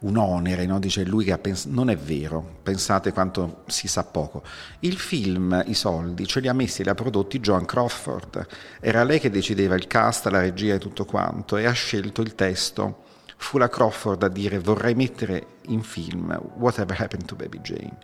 un 0.01 0.17
onere, 0.17 0.65
no? 0.65 0.79
dice 0.79 1.03
lui 1.03 1.25
che 1.25 1.31
ha 1.31 1.37
pensato, 1.37 1.73
non 1.73 1.89
è 1.89 1.97
vero, 1.97 2.59
pensate 2.63 3.11
quanto 3.11 3.63
si 3.67 3.87
sa 3.87 4.03
poco. 4.03 4.43
Il 4.79 4.97
film, 4.97 5.63
i 5.67 5.73
soldi, 5.73 6.25
ce 6.25 6.39
li 6.39 6.47
ha 6.47 6.53
messi 6.53 6.81
e 6.81 6.83
li 6.85 6.89
ha 6.89 6.95
prodotti 6.95 7.39
Joan 7.39 7.65
Crawford, 7.65 8.47
era 8.79 9.03
lei 9.03 9.19
che 9.19 9.29
decideva 9.29 9.75
il 9.75 9.87
cast, 9.87 10.27
la 10.27 10.41
regia 10.41 10.75
e 10.75 10.79
tutto 10.79 11.05
quanto 11.05 11.57
e 11.57 11.65
ha 11.65 11.71
scelto 11.71 12.21
il 12.21 12.35
testo. 12.35 13.03
Fu 13.37 13.57
la 13.57 13.69
Crawford 13.69 14.21
a 14.21 14.27
dire 14.27 14.59
vorrei 14.59 14.93
mettere 14.93 15.57
in 15.67 15.81
film 15.81 16.39
Whatever 16.57 17.01
Happened 17.01 17.25
to 17.25 17.35
Baby 17.35 17.59
Jane. 17.61 17.97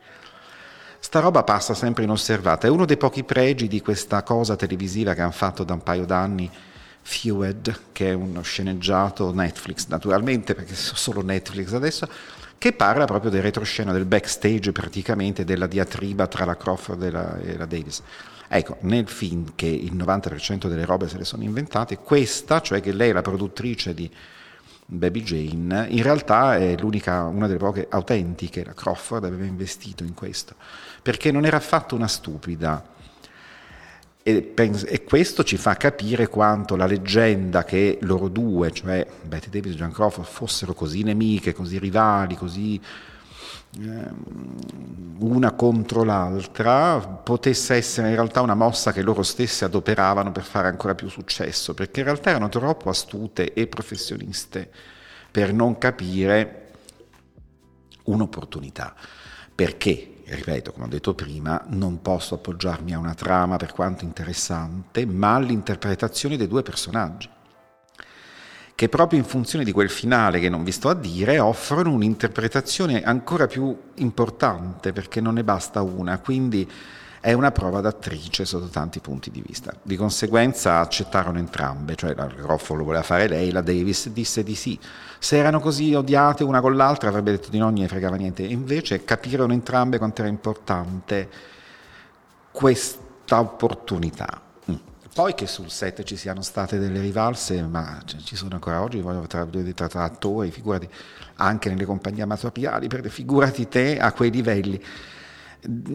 Sta 1.08 1.22
roba 1.22 1.44
passa 1.44 1.74
sempre 1.74 2.04
inosservata, 2.04 2.68
è 2.68 2.70
uno 2.70 2.84
dei 2.84 2.98
pochi 2.98 3.24
pregi 3.24 3.70
di 3.70 3.80
questa 3.80 4.24
cosa 4.24 4.58
televisiva 4.58 5.14
che 5.14 5.22
hanno 5.22 5.32
fatto 5.32 5.64
da 5.64 5.72
un 5.72 5.82
paio 5.82 6.06
d'anni 6.06 6.52
Fewed, 7.02 7.84
che 7.94 8.10
è 8.10 8.14
uno 8.14 8.42
sceneggiato 8.42 9.34
Netflix 9.34 9.88
naturalmente, 9.88 10.54
perché 10.54 10.76
solo 10.76 11.24
Netflix 11.24 11.72
adesso, 11.72 12.10
che 12.58 12.74
parla 12.74 13.06
proprio 13.06 13.32
del 13.32 13.42
retroscena, 13.42 13.94
del 13.94 14.04
backstage 14.04 14.74
praticamente, 14.74 15.46
della 15.46 15.68
diatriba 15.68 16.28
tra 16.28 16.44
la 16.44 16.58
Crawford 16.58 17.02
e 17.02 17.10
la, 17.10 17.40
e 17.40 17.56
la 17.56 17.66
Davis. 17.66 18.02
Ecco, 18.50 18.76
nel 18.82 19.08
film 19.08 19.54
che 19.56 19.66
il 19.66 19.96
90% 19.96 20.68
delle 20.68 20.84
robe 20.84 21.08
se 21.08 21.18
le 21.18 21.24
sono 21.24 21.44
inventate, 21.44 22.00
questa, 22.00 22.60
cioè 22.60 22.82
che 22.82 22.92
lei 22.92 23.12
è 23.12 23.14
la 23.14 23.22
produttrice 23.22 23.94
di 23.94 24.12
Baby 24.90 25.22
Jane, 25.22 25.88
in 25.90 26.02
realtà 26.02 26.56
è 26.56 26.78
l'unica, 26.78 27.24
una 27.24 27.46
delle 27.46 27.60
poche 27.60 27.88
autentiche, 27.90 28.64
la 28.64 28.74
Crawford 28.74 29.26
aveva 29.26 29.44
investito 29.44 30.04
in 30.04 30.14
questo, 30.14 30.56
perché 31.02 31.30
non 31.30 31.46
era 31.46 31.58
affatto 31.58 31.94
una 31.94 32.08
stupida. 32.08 32.96
E, 34.24 34.42
pens- 34.42 34.86
e, 34.88 35.04
questo 35.04 35.44
ci 35.44 35.58
fa 35.58 35.76
capire 35.76 36.28
quanto 36.28 36.78
la 36.78 36.86
leggenda 36.86 37.66
che 37.66 37.98
loro 38.02 38.30
due, 38.30 38.72
cioè 38.72 39.06
Betty 39.24 39.50
Davis 39.50 39.74
e 39.74 39.76
John 39.76 39.92
Crawford, 39.92 40.28
fossero 40.28 40.74
così 40.74 41.04
nemiche, 41.04 41.54
così 41.54 41.80
rivali, 41.80 42.36
così 42.36 42.82
una 45.20 45.52
contro 45.52 46.04
l'altra 46.04 47.00
potesse 47.00 47.76
essere 47.76 48.10
in 48.10 48.16
realtà 48.16 48.42
una 48.42 48.56
mossa 48.56 48.92
che 48.92 49.02
loro 49.02 49.24
stesse 49.24 49.66
adoperavano 49.66 50.32
per 50.32 50.44
fare 50.44 50.68
ancora 50.68 50.96
più 50.96 51.10
successo, 51.10 51.74
perché 51.74 52.00
in 52.00 52.06
realtà 52.06 52.32
erano 52.32 52.50
troppo 52.50 52.90
astute 52.90 53.54
e 53.54 53.68
professioniste 53.68 54.72
per 55.30 55.54
non 55.54 55.78
capire 55.78 56.72
un'opportunità. 58.04 58.96
Perché, 59.54 60.22
ripeto, 60.26 60.72
come 60.72 60.86
ho 60.86 60.90
detto 60.90 61.14
prima, 61.14 61.64
non 61.70 62.02
posso 62.02 62.36
appoggiarmi 62.36 62.94
a 62.94 63.00
una 63.00 63.16
trama 63.16 63.58
per 63.58 63.74
quanto 63.74 64.06
interessante, 64.06 65.06
ma 65.06 65.36
all'interpretazione 65.36 66.38
dei 66.38 66.48
due 66.48 66.64
personaggi 66.64 67.30
che 68.78 68.90
proprio 68.90 69.18
in 69.18 69.26
funzione 69.26 69.66
di 69.66 69.72
quel 69.72 69.90
finale 69.90 70.40
che 70.40 70.50
non 70.50 70.64
vi 70.64 70.72
sto 70.72 70.90
a 70.90 70.94
dire 70.94 71.40
offrono 71.40 71.92
un'interpretazione 71.92 73.02
ancora 73.02 73.48
più 73.48 73.76
importante 73.96 74.94
perché 74.94 75.20
non 75.20 75.34
ne 75.34 75.44
basta 75.44 75.82
una, 75.82 76.20
quindi 76.20 76.70
è 77.20 77.34
una 77.34 77.50
prova 77.50 77.82
d'attrice 77.82 78.46
sotto 78.46 78.68
tanti 78.68 79.00
punti 79.00 79.32
di 79.32 79.42
vista. 79.44 79.74
Di 79.82 79.96
conseguenza 79.96 80.78
accettarono 80.78 81.40
entrambe, 81.40 81.96
cioè 81.96 82.14
la 82.14 82.28
Groffo 82.28 82.76
lo 82.76 82.84
voleva 82.84 83.02
fare 83.02 83.28
lei, 83.28 83.50
la 83.50 83.62
Davis 83.62 84.10
disse 84.10 84.44
di 84.44 84.54
sì. 84.54 84.78
Se 85.18 85.38
erano 85.38 85.60
così 85.60 85.96
odiate 85.96 86.44
una 86.44 86.62
con 86.62 86.76
l'altra 86.76 87.10
avrebbe 87.10 87.32
detto 87.32 87.50
di 87.50 87.58
no, 87.58 87.72
non 87.72 87.80
ne 87.80 87.88
fregava 87.88 88.16
niente. 88.16 88.44
Invece 88.44 89.04
capirono 89.04 89.54
entrambe 89.54 89.98
quanto 89.98 90.22
era 90.22 90.30
importante 90.30 91.28
questa 92.52 93.40
opportunità 93.40 94.46
poi 95.18 95.34
che 95.34 95.48
sul 95.48 95.72
set 95.72 96.04
ci 96.04 96.16
siano 96.16 96.44
state 96.44 96.78
delle 96.78 97.00
rivalse, 97.00 97.64
ma 97.64 98.00
ci 98.06 98.36
sono 98.36 98.54
ancora 98.54 98.84
oggi, 98.84 99.02
voglio 99.02 99.26
tra, 99.26 99.48
tra, 99.48 99.88
tra 99.88 100.04
attori, 100.04 100.52
figurati, 100.52 100.88
anche 101.38 101.70
nelle 101.70 101.86
compagnie 101.86 102.22
amatoriali, 102.22 102.88
figurati 103.10 103.68
te 103.68 103.98
a 103.98 104.12
quei 104.12 104.30
livelli, 104.30 104.80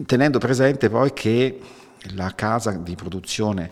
tenendo 0.05 0.39
presente 0.39 0.89
poi 0.89 1.13
che 1.13 1.57
la 2.15 2.33
casa 2.35 2.71
di 2.71 2.95
produzione, 2.95 3.71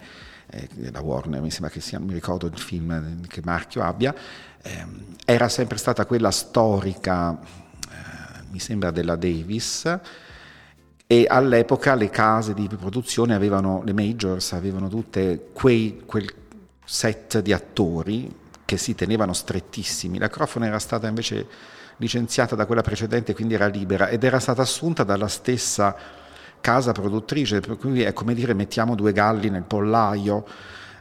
eh, 0.51 0.69
la 0.89 1.01
Warner, 1.01 1.41
mi 1.41 1.51
sembra 1.51 1.69
che 1.69 1.81
sia, 1.81 1.99
mi 1.99 2.13
ricordo 2.13 2.47
il 2.47 2.57
film 2.57 3.19
che 3.27 3.41
marchio 3.43 3.83
abbia, 3.83 4.15
eh, 4.61 4.85
era 5.25 5.49
sempre 5.49 5.77
stata 5.77 6.05
quella 6.05 6.31
storica, 6.31 7.37
eh, 7.37 8.43
mi 8.51 8.59
sembra 8.59 8.89
della 8.89 9.17
Davis, 9.17 9.99
e 11.11 11.25
all'epoca 11.27 11.93
le 11.93 12.09
case 12.09 12.53
di 12.53 12.69
produzione 12.69 13.35
avevano, 13.35 13.81
le 13.83 13.91
majors 13.91 14.53
avevano 14.53 14.87
tutte 14.87 15.49
quei, 15.51 16.03
quel 16.05 16.25
set 16.85 17.41
di 17.41 17.51
attori 17.51 18.33
che 18.63 18.77
si 18.77 18.95
tenevano 18.95 19.33
strettissimi. 19.33 20.17
La 20.17 20.29
Crofone 20.29 20.67
era 20.67 20.79
stata 20.79 21.09
invece 21.09 21.45
licenziata 21.97 22.55
da 22.55 22.65
quella 22.65 22.81
precedente, 22.81 23.35
quindi 23.35 23.55
era 23.55 23.67
libera 23.67 24.07
ed 24.07 24.23
era 24.23 24.39
stata 24.39 24.61
assunta 24.61 25.03
dalla 25.03 25.27
stessa 25.27 25.93
casa 26.61 26.93
produttrice, 26.93 27.59
cui 27.77 28.03
è 28.03 28.13
come 28.13 28.33
dire 28.33 28.53
mettiamo 28.53 28.95
due 28.95 29.11
galli 29.11 29.49
nel 29.49 29.63
pollaio 29.63 30.45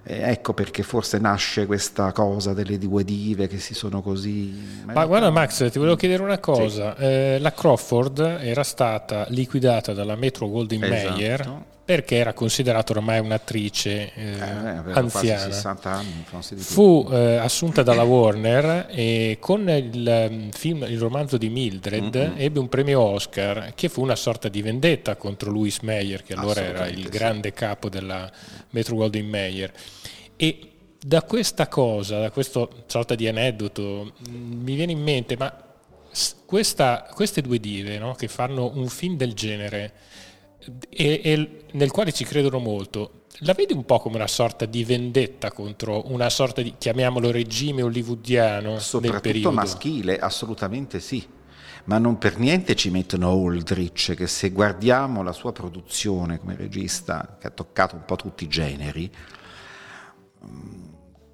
ecco 0.02 0.54
perché 0.54 0.83
forse 0.83 1.19
nasce 1.19 1.66
questa 1.66 2.12
cosa 2.12 2.52
delle 2.52 2.78
due 2.78 3.04
dive 3.04 3.47
che 3.47 3.59
si 3.59 3.75
sono 3.75 4.02
così... 4.02 4.83
Ma 4.85 5.04
guarda 5.07 5.30
Max, 5.30 5.71
ti 5.71 5.78
volevo 5.78 5.97
chiedere 5.97 6.23
una 6.23 6.38
cosa. 6.38 6.95
Sì. 6.97 7.04
Eh, 7.04 7.38
la 7.40 7.52
Crawford 7.52 8.38
era 8.40 8.62
stata 8.62 9.26
liquidata 9.28 9.92
dalla 9.92 10.16
Metro 10.16 10.49
Goldwyn 10.49 10.85
esatto. 10.85 11.11
Mayer 11.11 11.62
perché 11.90 12.18
era 12.18 12.32
considerata 12.35 12.92
ormai 12.92 13.18
un'attrice 13.18 14.12
eh, 14.14 14.38
eh, 14.38 14.92
anziana. 14.92 15.52
60 15.52 15.90
anni, 15.90 16.25
Fu 16.59 17.09
eh, 17.11 17.35
assunta 17.35 17.82
dalla 17.82 18.04
Warner 18.04 18.87
e 18.90 19.38
con 19.40 19.68
il, 19.68 20.06
ehm, 20.06 20.50
film, 20.50 20.85
il 20.85 21.00
romanzo 21.00 21.37
di 21.37 21.49
Mildred 21.49 22.16
mm-hmm. 22.16 22.35
ebbe 22.37 22.61
un 22.61 22.68
premio 22.68 23.00
Oscar 23.00 23.73
che 23.75 23.88
fu 23.88 24.02
una 24.02 24.14
sorta 24.14 24.49
di 24.49 24.62
vendetta 24.62 25.16
contro 25.16 25.50
Louis 25.50 25.80
Mayer, 25.80 26.23
che 26.23 26.35
allora 26.35 26.61
era 26.61 26.87
il 26.87 27.02
sì. 27.02 27.09
grande 27.09 27.52
capo 27.52 27.88
della 27.88 28.30
Metro 28.70 28.94
Goldwyn 28.94 29.28
Mayer. 29.28 29.73
E 30.37 30.70
da 30.97 31.25
questa 31.25 31.66
cosa, 31.66 32.20
da 32.20 32.30
questa 32.30 32.68
sorta 32.87 33.16
di 33.16 33.26
aneddoto, 33.26 34.12
mm, 34.30 34.62
mi 34.62 34.76
viene 34.76 34.92
in 34.92 35.02
mente, 35.02 35.37
ma 35.37 35.52
questa, 36.47 37.09
queste 37.12 37.42
due 37.42 37.59
dive 37.59 37.99
no, 37.99 38.14
che 38.14 38.28
fanno 38.28 38.70
un 38.75 38.87
film 38.87 39.16
del 39.16 39.35
genere 39.35 39.92
e, 40.88 41.21
e 41.23 41.64
nel 41.73 41.90
quale 41.90 42.12
ci 42.12 42.25
credono 42.25 42.59
molto, 42.59 43.25
la 43.40 43.55
vedi 43.55 43.73
un 43.73 43.85
po' 43.85 43.99
come 44.00 44.17
una 44.17 44.26
sorta 44.26 44.67
di 44.67 44.85
vendetta 44.85 45.50
contro 45.50 46.11
una 46.12 46.29
sorta 46.29 46.62
di, 46.62 46.75
chiamiamolo, 46.76 47.31
regime 47.31 47.83
hollywoodiano 47.83 48.79
Soprattutto 48.79 49.12
del 49.12 49.21
periodo? 49.21 49.52
maschile, 49.52 50.19
assolutamente 50.19 51.00
sì. 51.00 51.26
Ma 51.85 51.97
non 51.97 52.19
per 52.19 52.38
niente 52.38 52.76
ci 52.76 52.90
mettono 52.90 53.31
Aldrich, 53.31 54.14
che 54.14 54.26
se 54.26 54.50
guardiamo 54.50 55.23
la 55.23 55.33
sua 55.33 55.52
produzione 55.52 56.38
come 56.38 56.55
regista, 56.55 57.37
che 57.40 57.47
ha 57.47 57.50
toccato 57.50 57.97
un 57.97 58.05
po' 58.05 58.17
tutti 58.17 58.45
i 58.45 58.49
generi, 58.49 59.11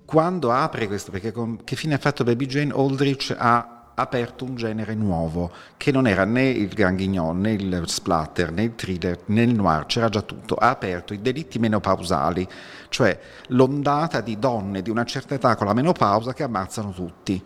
quando 0.05 0.53
apre 0.53 0.87
questo, 0.87 1.11
perché 1.11 1.33
con, 1.33 1.65
che 1.65 1.75
fine 1.75 1.95
ha 1.95 1.99
fatto 1.99 2.23
Baby 2.23 2.47
Jane? 2.47 2.73
Aldrich 2.73 3.35
ha 3.37 3.76
aperto 3.97 4.45
un 4.45 4.57
genere 4.57 4.95
nuovo, 4.95 5.51
che 5.77 5.91
non 5.91 6.07
era 6.07 6.25
né 6.25 6.49
il 6.49 6.69
Grand 6.69 6.97
Guignol, 6.97 7.37
né 7.37 7.53
il 7.53 7.83
splatter, 7.87 8.53
né 8.53 8.65
il 8.65 8.75
thriller, 8.75 9.19
né 9.27 9.43
il 9.43 9.55
noir, 9.55 9.87
c'era 9.87 10.09
già 10.09 10.23
tutto. 10.23 10.55
Ha 10.55 10.71
aperto 10.71 11.13
i 11.13 11.21
delitti 11.21 11.59
menopausali, 11.59 12.47
cioè 12.89 13.19
l'ondata 13.49 14.21
di 14.21 14.39
donne 14.39 14.83
di 14.83 14.91
una 14.91 15.05
certa 15.05 15.35
età 15.35 15.57
con 15.57 15.67
la 15.67 15.75
menopausa 15.75 16.33
che 16.33 16.43
ammazzano 16.43 16.93
tutti. 16.93 17.43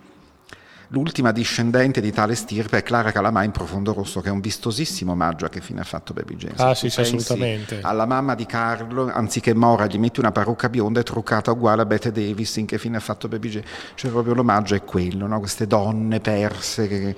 L'ultima 0.93 1.31
discendente 1.31 2.01
di 2.01 2.11
tale 2.11 2.35
stirpe 2.35 2.79
è 2.79 2.83
Clara 2.83 3.13
Calamà 3.13 3.45
in 3.45 3.53
Profondo 3.53 3.93
Rosso, 3.93 4.21
che 4.21 4.29
è 4.29 4.33
un 4.33 4.41
vistosissimo 4.41 5.13
omaggio 5.13 5.45
a 5.45 5.49
che 5.49 5.61
fine 5.61 5.81
ha 5.81 5.85
fatto 5.85 6.13
Baby 6.13 6.35
James. 6.35 6.59
Ah, 6.59 6.75
sì, 6.75 6.91
sì, 6.91 7.01
assolutamente. 7.01 7.79
Alla 7.81 8.07
mamma 8.07 8.35
di 8.35 8.45
Carlo, 8.45 9.09
anziché 9.09 9.55
Mora, 9.55 9.87
gli 9.87 9.99
metti 9.99 10.19
una 10.19 10.33
parrucca 10.33 10.69
bionda 10.69 10.99
e 10.99 11.03
truccata 11.05 11.53
uguale 11.53 11.83
a 11.83 11.85
Bette 11.85 12.11
Davis, 12.11 12.57
in 12.57 12.67
che 12.67 12.77
fine 12.79 12.97
ha 12.97 13.01
fatto 13.01 13.29
Baby 13.29 13.51
James. 13.51 13.69
Cioè, 13.95 14.11
proprio 14.11 14.35
l'omaggio 14.35 14.75
è 14.75 14.83
quello, 14.83 15.29
no? 15.29 15.39
queste 15.39 15.69
donne 15.69 16.19
perse, 16.19 16.89
che... 16.89 17.17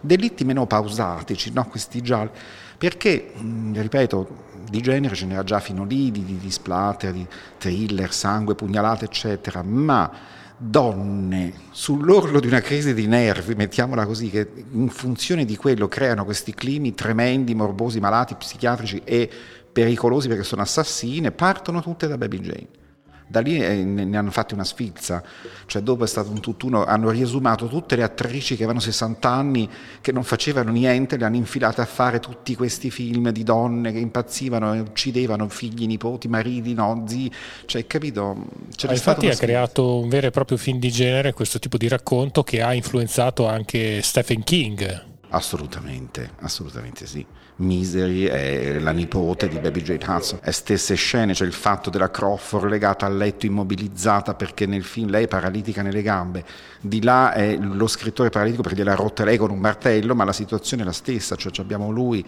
delitti 0.00 0.44
meno 0.44 0.64
pausatici, 0.64 1.52
no? 1.52 1.66
questi 1.66 2.00
gialli. 2.00 2.30
Perché, 2.78 3.34
ripeto, 3.72 4.48
di 4.70 4.80
genere 4.80 5.14
ce 5.14 5.26
n'era 5.26 5.44
già 5.44 5.60
fino 5.60 5.84
lì, 5.84 6.10
di, 6.10 6.24
di 6.24 6.50
splatter, 6.50 7.12
di 7.12 7.26
thriller, 7.58 8.14
sangue, 8.14 8.54
pugnalate, 8.54 9.04
eccetera, 9.04 9.62
ma 9.62 10.38
donne 10.62 11.54
sull'orlo 11.70 12.38
di 12.38 12.46
una 12.46 12.60
crisi 12.60 12.92
di 12.92 13.06
nervi, 13.06 13.54
mettiamola 13.54 14.04
così, 14.04 14.28
che 14.28 14.46
in 14.72 14.90
funzione 14.90 15.46
di 15.46 15.56
quello 15.56 15.88
creano 15.88 16.26
questi 16.26 16.52
climi 16.52 16.94
tremendi, 16.94 17.54
morbosi, 17.54 17.98
malati, 17.98 18.34
psichiatrici 18.34 19.00
e 19.04 19.28
pericolosi 19.72 20.28
perché 20.28 20.44
sono 20.44 20.60
assassine, 20.60 21.30
partono 21.30 21.80
tutte 21.80 22.06
da 22.06 22.18
Baby 22.18 22.40
Jane 22.40 22.68
da 23.30 23.38
lì 23.38 23.62
eh, 23.62 23.84
ne 23.84 24.16
hanno 24.16 24.32
fatto 24.32 24.54
una 24.54 24.64
sfilza, 24.64 25.22
cioè 25.66 25.82
dopo 25.82 26.02
è 26.02 26.06
stato 26.08 26.30
un 26.30 26.40
tutt'uno, 26.40 26.84
hanno 26.84 27.10
riesumato 27.10 27.68
tutte 27.68 27.94
le 27.94 28.02
attrici 28.02 28.56
che 28.56 28.64
avevano 28.64 28.80
60 28.80 29.30
anni, 29.30 29.70
che 30.00 30.10
non 30.10 30.24
facevano 30.24 30.72
niente, 30.72 31.16
le 31.16 31.26
hanno 31.26 31.36
infilate 31.36 31.80
a 31.80 31.84
fare 31.84 32.18
tutti 32.18 32.56
questi 32.56 32.90
film 32.90 33.30
di 33.30 33.44
donne 33.44 33.92
che 33.92 34.00
impazzivano 34.00 34.74
e 34.74 34.80
uccidevano 34.80 35.48
figli, 35.48 35.86
nipoti, 35.86 36.26
mariti, 36.26 36.74
nozzi, 36.74 37.30
cioè 37.66 37.86
capito? 37.86 38.48
Ah, 38.86 38.92
infatti 38.92 39.28
ha 39.28 39.36
creato 39.36 40.00
un 40.00 40.08
vero 40.08 40.26
e 40.26 40.30
proprio 40.30 40.58
film 40.58 40.80
di 40.80 40.90
genere, 40.90 41.32
questo 41.32 41.60
tipo 41.60 41.76
di 41.76 41.86
racconto 41.86 42.42
che 42.42 42.62
ha 42.62 42.74
influenzato 42.74 43.46
anche 43.46 44.02
Stephen 44.02 44.42
King. 44.42 45.04
Assolutamente, 45.28 46.32
assolutamente 46.40 47.06
sì. 47.06 47.24
Misery 47.60 48.24
è 48.24 48.78
la 48.78 48.90
nipote 48.90 49.48
di 49.48 49.58
Baby 49.58 49.82
Jane 49.82 50.04
Hudson. 50.06 50.40
E 50.42 50.52
stesse 50.52 50.94
scene, 50.94 51.32
c'è 51.32 51.44
il 51.44 51.52
fatto 51.52 51.90
della 51.90 52.10
Crawford 52.10 52.68
legata 52.68 53.06
al 53.06 53.16
letto 53.16 53.46
immobilizzata 53.46 54.34
perché 54.34 54.66
nel 54.66 54.84
film 54.84 55.10
lei 55.10 55.24
è 55.24 55.28
paralitica 55.28 55.82
nelle 55.82 56.02
gambe. 56.02 56.44
Di 56.80 57.02
là 57.02 57.32
è 57.32 57.56
lo 57.56 57.86
scrittore 57.86 58.30
paralitico 58.30 58.62
perché 58.62 58.78
gliela 58.78 58.94
rotta 58.94 59.24
lei 59.24 59.36
con 59.36 59.50
un 59.50 59.58
martello, 59.58 60.14
ma 60.14 60.24
la 60.24 60.32
situazione 60.32 60.82
è 60.82 60.86
la 60.86 60.92
stessa, 60.92 61.36
cioè 61.36 61.52
abbiamo 61.58 61.90
lui 61.90 62.24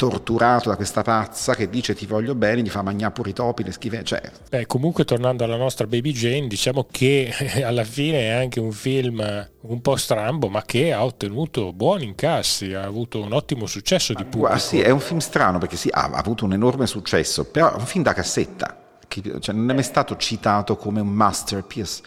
torturato 0.00 0.70
da 0.70 0.76
questa 0.76 1.02
pazza 1.02 1.54
che 1.54 1.68
dice 1.68 1.94
ti 1.94 2.06
voglio 2.06 2.34
bene, 2.34 2.62
gli 2.62 2.70
fa 2.70 2.80
mangiare 2.80 3.12
pure 3.12 3.30
i 3.30 3.32
topi, 3.34 3.62
le 3.62 3.70
schife, 3.70 4.02
cioè... 4.02 4.22
Beh, 4.48 4.64
comunque 4.64 5.04
tornando 5.04 5.44
alla 5.44 5.58
nostra 5.58 5.86
Baby 5.86 6.12
Jane, 6.12 6.46
diciamo 6.46 6.86
che 6.90 7.30
alla 7.62 7.84
fine 7.84 8.20
è 8.20 8.28
anche 8.30 8.60
un 8.60 8.72
film 8.72 9.48
un 9.60 9.80
po' 9.82 9.96
strambo, 9.96 10.48
ma 10.48 10.62
che 10.64 10.94
ha 10.94 11.04
ottenuto 11.04 11.74
buoni 11.74 12.04
incassi, 12.04 12.72
ha 12.72 12.84
avuto 12.84 13.20
un 13.20 13.34
ottimo 13.34 13.66
successo 13.66 14.14
di 14.14 14.24
pubblico. 14.24 14.54
Ah, 14.54 14.58
sì, 14.58 14.80
è 14.80 14.88
un 14.88 15.00
film 15.00 15.18
strano 15.18 15.58
perché 15.58 15.76
sì, 15.76 15.90
ha 15.92 16.08
avuto 16.14 16.46
un 16.46 16.54
enorme 16.54 16.86
successo, 16.86 17.44
però 17.44 17.70
è 17.70 17.76
un 17.76 17.84
film 17.84 18.02
da 18.02 18.14
cassetta, 18.14 18.78
cioè 19.06 19.54
non 19.54 19.68
è 19.68 19.74
mai 19.74 19.82
stato 19.82 20.16
citato 20.16 20.76
come 20.76 21.02
un 21.02 21.08
masterpiece 21.08 22.00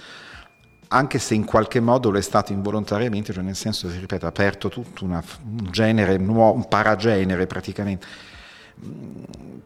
anche 0.93 1.17
se 1.17 1.33
in 1.33 1.43
qualche 1.43 1.79
modo 1.79 2.11
lo 2.11 2.19
è 2.19 2.21
stato 2.21 2.53
involontariamente, 2.53 3.33
cioè 3.33 3.43
nel 3.43 3.55
senso, 3.55 3.89
si 3.89 3.97
ripeto, 3.97 4.25
ha 4.25 4.29
aperto 4.29 4.69
tutto 4.69 5.03
una, 5.03 5.23
un 5.43 5.67
genere 5.71 6.17
nuovo, 6.17 6.53
un 6.53 6.67
paragenere 6.67 7.47
praticamente. 7.47 8.05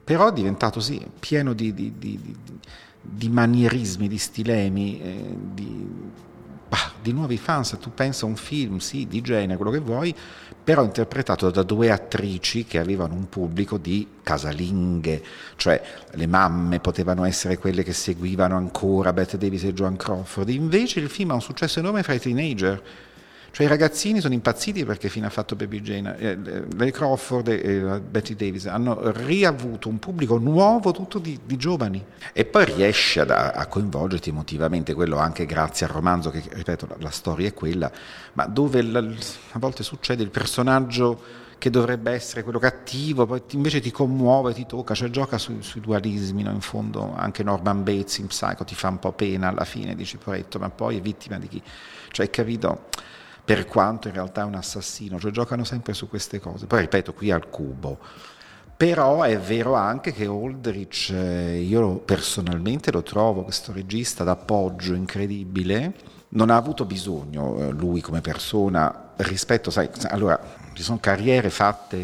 Però 0.04 0.30
è 0.30 0.34
diventato 0.34 0.80
sì, 0.80 1.06
pieno 1.20 1.52
di, 1.54 1.74
di, 1.74 1.94
di, 1.98 2.36
di 3.02 3.30
manierismi, 3.30 4.08
di 4.08 4.18
stilemi, 4.18 5.02
eh, 5.02 5.36
di, 5.54 5.88
bah, 6.68 6.92
di 7.02 7.12
nuovi 7.14 7.38
fans. 7.38 7.78
Tu 7.80 7.94
pensa 7.94 8.26
a 8.26 8.30
un 8.30 8.36
film, 8.36 8.78
sì, 8.78 9.08
di 9.08 9.22
genere, 9.22 9.56
quello 9.56 9.72
che 9.72 9.80
vuoi, 9.80 10.16
però 10.64 10.84
interpretato 10.84 11.50
da 11.50 11.64
due 11.64 11.92
attrici 11.92 12.66
che 12.66 12.78
avevano 12.78 13.14
un 13.14 13.30
pubblico 13.30 13.78
di 13.78 14.08
casalinghe, 14.22 15.24
cioè 15.56 15.82
le 16.12 16.28
mamme 16.28 16.80
potevano 16.80 17.24
essere 17.24 17.58
quelle 17.58 17.84
che 17.84 17.94
seguivano 17.94 18.58
ancora 18.58 19.14
Bette 19.14 19.38
Davis 19.38 19.64
e 19.64 19.74
Joan 19.74 19.96
Crawford, 19.96 20.50
invece 20.50 21.00
il 21.00 21.10
film 21.10 21.32
ha 21.32 21.36
un 21.36 21.42
successo 21.42 21.80
enorme 21.80 22.04
fra 22.04 22.14
i 22.14 22.20
teenager, 22.20 22.84
cioè 23.58 23.66
i 23.66 23.70
ragazzini 23.70 24.22
sono 24.22 24.36
impazziti 24.36 24.86
perché 24.86 25.10
fino 25.10 25.26
a 25.26 25.32
fatto 25.32 25.56
Baby 25.56 25.82
Jane, 25.82 26.16
eh, 26.20 26.38
Lady 26.76 26.92
Crawford 26.92 27.48
e 27.48 27.56
eh, 27.56 28.00
Betty 28.02 28.36
Davis 28.36 28.68
hanno 28.68 29.10
riavuto 29.10 29.90
un 29.90 29.98
pubblico 29.98 30.38
nuovo 30.38 30.92
tutto 30.92 31.18
di, 31.18 31.40
di 31.44 31.58
giovani 31.58 32.06
e 32.34 32.46
poi 32.46 32.66
riesce 32.66 33.22
ad, 33.22 33.32
a 33.32 33.66
coinvolgerti 33.66 34.30
emotivamente, 34.30 34.94
quello 34.94 35.18
anche 35.18 35.48
grazie 35.48 35.88
al 35.88 35.92
romanzo 35.92 36.30
che, 36.30 36.44
ripeto, 36.48 36.86
la, 36.86 36.96
la 37.00 37.10
storia 37.10 37.48
è 37.48 37.56
quella, 37.56 37.92
ma 38.34 38.46
dove 38.46 38.84
la, 38.84 39.00
a 39.00 39.58
volte 39.58 39.82
succede 39.82 40.22
il 40.22 40.30
personaggio 40.30 41.20
che 41.58 41.72
dovrebbe 41.72 42.12
essere 42.12 42.44
quello 42.44 42.60
cattivo, 42.60 43.26
poi 43.26 43.42
invece 43.54 43.80
ti 43.80 43.90
commuove, 43.90 44.54
ti 44.54 44.68
tocca, 44.68 44.94
cioè 44.94 45.10
gioca 45.10 45.40
su, 45.40 45.62
sui 45.62 45.82
dualismi, 45.82 46.44
no? 46.44 46.52
in 46.52 46.62
fondo 46.62 47.16
anche 47.16 47.42
Norman 47.42 47.84
Bates 47.84 48.20
in 48.20 48.28
Psycho 48.28 48.64
ti 48.66 48.76
fa 48.76 48.90
un 48.90 49.00
po' 49.00 49.14
pena 49.14 49.48
alla 49.48 49.66
fine, 49.66 49.96
dici 49.96 50.18
poretto, 50.18 50.60
ma 50.60 50.70
poi 50.70 50.98
è 50.98 51.02
vittima 51.02 51.40
di 51.40 51.48
chi? 51.48 51.62
Cioè, 52.12 52.30
capito? 52.30 52.86
Per 53.48 53.64
quanto 53.64 54.10
in 54.10 54.14
realtà 54.14 54.42
è 54.42 54.44
un 54.44 54.56
assassino, 54.56 55.18
cioè 55.22 55.32
giocano 55.32 55.64
sempre 55.64 55.94
su 55.94 56.10
queste 56.10 56.38
cose. 56.38 56.66
Poi 56.66 56.82
ripeto, 56.82 57.14
qui 57.14 57.32
al 57.32 57.48
cubo. 57.48 57.98
Però 58.76 59.22
è 59.22 59.40
vero 59.40 59.74
anche 59.76 60.12
che 60.12 60.26
Aldrich, 60.26 61.12
eh, 61.12 61.60
io 61.60 62.00
personalmente 62.00 62.92
lo 62.92 63.04
trovo 63.04 63.44
questo 63.44 63.72
regista 63.72 64.26
d'appoggio 64.26 64.96
incredibile, 64.96 65.96
non 66.32 66.50
ha 66.50 66.58
avuto 66.58 66.84
bisogno 66.84 67.58
eh, 67.58 67.72
lui 67.72 68.02
come 68.02 68.20
persona 68.20 69.07
rispetto, 69.18 69.72
sai, 69.72 69.90
allora 70.10 70.40
ci 70.74 70.84
sono 70.84 71.00
carriere 71.02 71.50
fatte 71.50 71.98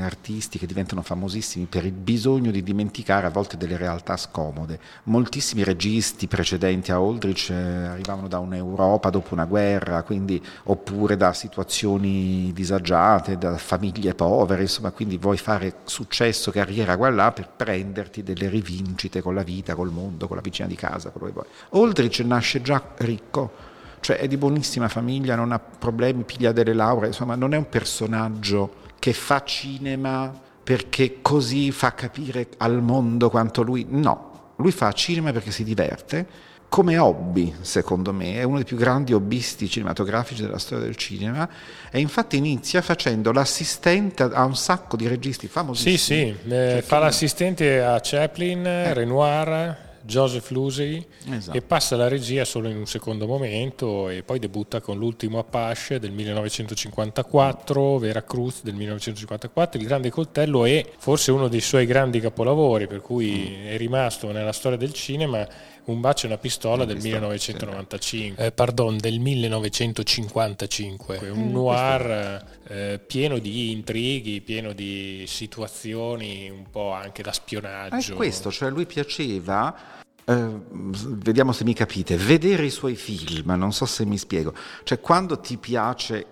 artisti 0.00 0.58
che 0.58 0.66
diventano 0.66 1.00
famosissimi 1.02 1.66
per 1.66 1.84
il 1.84 1.92
bisogno 1.92 2.50
di 2.50 2.62
dimenticare 2.64 3.26
a 3.26 3.30
volte 3.30 3.56
delle 3.56 3.76
realtà 3.76 4.16
scomode. 4.16 4.80
Moltissimi 5.04 5.62
registi 5.62 6.26
precedenti 6.26 6.90
a 6.90 6.96
Aldrich 6.96 7.50
eh, 7.50 7.54
arrivavano 7.54 8.26
da 8.26 8.40
un'Europa 8.40 9.10
dopo 9.10 9.34
una 9.34 9.44
guerra, 9.44 10.02
quindi, 10.02 10.42
oppure 10.64 11.16
da 11.16 11.32
situazioni 11.32 12.50
disagiate, 12.52 13.38
da 13.38 13.56
famiglie 13.56 14.14
povere, 14.14 14.62
insomma, 14.62 14.90
quindi 14.90 15.16
vuoi 15.16 15.36
fare 15.36 15.76
successo, 15.84 16.50
carriera 16.50 16.96
qua 16.96 17.10
là 17.10 17.30
per 17.30 17.48
prenderti 17.54 18.24
delle 18.24 18.48
rivincite 18.48 19.22
con 19.22 19.34
la 19.36 19.44
vita, 19.44 19.76
col 19.76 19.92
mondo, 19.92 20.26
con 20.26 20.34
la 20.34 20.42
vicina 20.42 20.66
di 20.66 20.74
casa, 20.74 21.10
quello 21.10 21.26
che 21.28 21.32
vuoi. 21.32 21.46
Aldrich 21.84 22.18
nasce 22.20 22.60
già 22.60 22.82
ricco 22.96 23.72
cioè 24.04 24.18
è 24.18 24.28
di 24.28 24.36
buonissima 24.36 24.86
famiglia, 24.86 25.34
non 25.34 25.50
ha 25.50 25.58
problemi, 25.58 26.24
piglia 26.24 26.52
delle 26.52 26.74
lauree, 26.74 27.08
insomma 27.08 27.36
non 27.36 27.54
è 27.54 27.56
un 27.56 27.70
personaggio 27.70 28.74
che 28.98 29.14
fa 29.14 29.42
cinema 29.44 30.30
perché 30.62 31.22
così 31.22 31.70
fa 31.72 31.94
capire 31.94 32.48
al 32.58 32.82
mondo 32.82 33.30
quanto 33.30 33.62
lui, 33.62 33.86
no, 33.88 34.52
lui 34.56 34.72
fa 34.72 34.92
cinema 34.92 35.32
perché 35.32 35.50
si 35.50 35.64
diverte, 35.64 36.26
come 36.68 36.98
hobby, 36.98 37.54
secondo 37.62 38.12
me, 38.12 38.34
è 38.34 38.42
uno 38.42 38.56
dei 38.56 38.66
più 38.66 38.76
grandi 38.76 39.14
hobbisti 39.14 39.70
cinematografici 39.70 40.42
della 40.42 40.58
storia 40.58 40.84
del 40.84 40.96
cinema 40.96 41.48
e 41.90 41.98
infatti 41.98 42.36
inizia 42.36 42.82
facendo 42.82 43.32
l'assistente 43.32 44.24
a 44.24 44.44
un 44.44 44.54
sacco 44.54 44.98
di 44.98 45.08
registi 45.08 45.48
famosissimi. 45.48 45.96
Sì, 45.96 46.36
sì, 46.42 46.52
eh, 46.52 46.82
fa 46.84 46.98
l'assistente 46.98 47.82
a 47.82 47.98
Chaplin, 48.02 48.66
eh. 48.66 48.92
Renoir, 48.92 49.93
Joseph 50.06 50.50
Lucy 50.50 51.04
esatto. 51.30 51.56
e 51.56 51.62
passa 51.62 51.96
la 51.96 52.08
regia 52.08 52.44
solo 52.44 52.68
in 52.68 52.76
un 52.76 52.86
secondo 52.86 53.26
momento 53.26 54.08
e 54.08 54.22
poi 54.22 54.38
debutta 54.38 54.80
con 54.80 54.98
l'ultimo 54.98 55.38
Apache 55.38 55.98
del 55.98 56.12
1954, 56.12 57.98
Vera 57.98 58.22
Cruz 58.22 58.62
del 58.62 58.74
1954, 58.74 59.80
Il 59.80 59.86
Grande 59.86 60.10
Coltello 60.10 60.64
è 60.66 60.84
forse 60.98 61.30
uno 61.30 61.48
dei 61.48 61.60
suoi 61.60 61.86
grandi 61.86 62.20
capolavori 62.20 62.86
per 62.86 63.00
cui 63.00 63.56
mm. 63.58 63.66
è 63.68 63.76
rimasto 63.76 64.30
nella 64.30 64.52
storia 64.52 64.76
del 64.76 64.92
cinema 64.92 65.46
un 65.86 66.00
bacio 66.00 66.26
e 66.26 66.28
una 66.28 66.38
pistola 66.38 66.84
del 66.84 66.98
1995, 66.98 68.44
eh, 68.44 68.52
pardon, 68.52 68.96
del 68.96 69.18
1955, 69.20 71.28
un 71.28 71.50
noir 71.50 72.44
eh, 72.68 73.00
pieno 73.06 73.38
di 73.38 73.72
intrighi, 73.72 74.40
pieno 74.40 74.72
di 74.72 75.24
situazioni 75.26 76.48
un 76.48 76.70
po' 76.70 76.92
anche 76.92 77.22
da 77.22 77.32
spionaggio. 77.32 78.12
È 78.12 78.16
questo, 78.16 78.50
cioè 78.50 78.70
lui 78.70 78.86
piaceva 78.86 80.02
eh, 80.24 80.60
vediamo 80.70 81.52
se 81.52 81.64
mi 81.64 81.74
capite, 81.74 82.16
vedere 82.16 82.64
i 82.64 82.70
suoi 82.70 82.96
film, 82.96 83.52
non 83.56 83.72
so 83.72 83.84
se 83.84 84.06
mi 84.06 84.16
spiego, 84.16 84.54
cioè 84.84 85.00
quando 85.00 85.38
ti 85.38 85.58
piace 85.58 86.26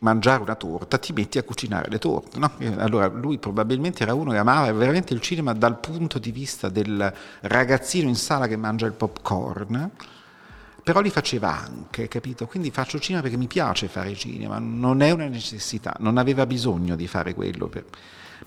mangiare 0.00 0.42
una 0.42 0.54
torta 0.54 0.98
ti 0.98 1.12
metti 1.12 1.38
a 1.38 1.42
cucinare 1.42 1.90
le 1.90 1.98
torte, 1.98 2.38
no? 2.38 2.52
Allora 2.78 3.06
lui 3.06 3.38
probabilmente 3.38 4.02
era 4.02 4.14
uno 4.14 4.30
che 4.30 4.38
amava 4.38 4.70
veramente 4.72 5.14
il 5.14 5.20
cinema 5.20 5.52
dal 5.52 5.78
punto 5.78 6.18
di 6.18 6.30
vista 6.30 6.68
del 6.68 7.12
ragazzino 7.40 8.08
in 8.08 8.16
sala 8.16 8.46
che 8.46 8.56
mangia 8.56 8.86
il 8.86 8.92
popcorn, 8.92 9.90
però 10.82 11.00
li 11.00 11.10
faceva 11.10 11.64
anche, 11.64 12.08
capito? 12.08 12.46
Quindi 12.46 12.70
faccio 12.70 12.98
cinema 12.98 13.22
perché 13.22 13.36
mi 13.36 13.46
piace 13.46 13.88
fare 13.88 14.14
cinema, 14.14 14.58
non 14.58 15.02
è 15.02 15.10
una 15.10 15.28
necessità, 15.28 15.94
non 15.98 16.16
aveva 16.16 16.46
bisogno 16.46 16.96
di 16.96 17.06
fare 17.06 17.34
quello 17.34 17.66
per 17.68 17.84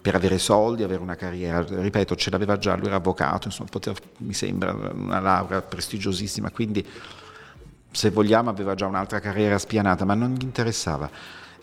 per 0.02 0.16
avere 0.16 0.38
soldi, 0.38 0.84
avere 0.84 1.02
una 1.02 1.16
carriera. 1.16 1.63
Ripeto, 1.66 2.16
ce 2.18 2.30
l'aveva 2.30 2.58
già, 2.58 2.76
lui 2.76 2.88
era 2.88 2.98
avvocato, 2.98 3.48
insomma, 3.48 3.70
poteva, 3.70 3.96
mi 4.18 4.34
sembra 4.34 4.74
una 4.74 5.22
laurea 5.22 5.62
prestigiosissima, 5.62 6.52
quindi 6.52 6.86
se 7.89 8.10
vogliamo 8.10 8.50
aveva 8.50 8.76
già 8.76 8.86
un'altra 8.86 9.22
carriera 9.22 9.58
spianata, 9.58 10.04
ma 10.04 10.13
non 10.13 10.34
gli 10.34 10.44
interessava. 10.44 11.10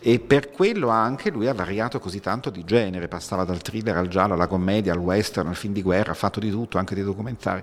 E 0.03 0.19
per 0.19 0.49
quello 0.49 0.89
anche 0.89 1.29
lui 1.29 1.47
ha 1.47 1.53
variato 1.53 1.99
così 1.99 2.19
tanto 2.19 2.49
di 2.49 2.63
genere, 2.65 3.07
passava 3.07 3.43
dal 3.43 3.61
thriller 3.61 3.97
al 3.97 4.07
giallo, 4.07 4.33
alla 4.33 4.47
commedia, 4.47 4.93
al 4.93 4.99
western, 4.99 5.47
al 5.47 5.55
film 5.55 5.73
di 5.73 5.83
guerra, 5.83 6.11
ha 6.11 6.15
fatto 6.15 6.39
di 6.39 6.49
tutto, 6.49 6.79
anche 6.79 6.95
dei 6.95 7.03
documentari. 7.03 7.61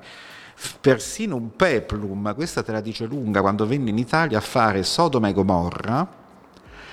Persino 0.81 1.35
un 1.35 1.57
peplum, 1.57 2.33
questa 2.37 2.63
te 2.63 2.71
la 2.71 2.81
dice 2.81 3.07
lunga, 3.07 3.41
quando 3.41 3.67
venne 3.67 3.91
in 3.91 3.99
Italia 3.99 4.39
a 4.39 4.41
fare 4.41 4.85
Sodoma 4.85 5.29
e 5.29 5.33
Gomorra, 5.33 6.27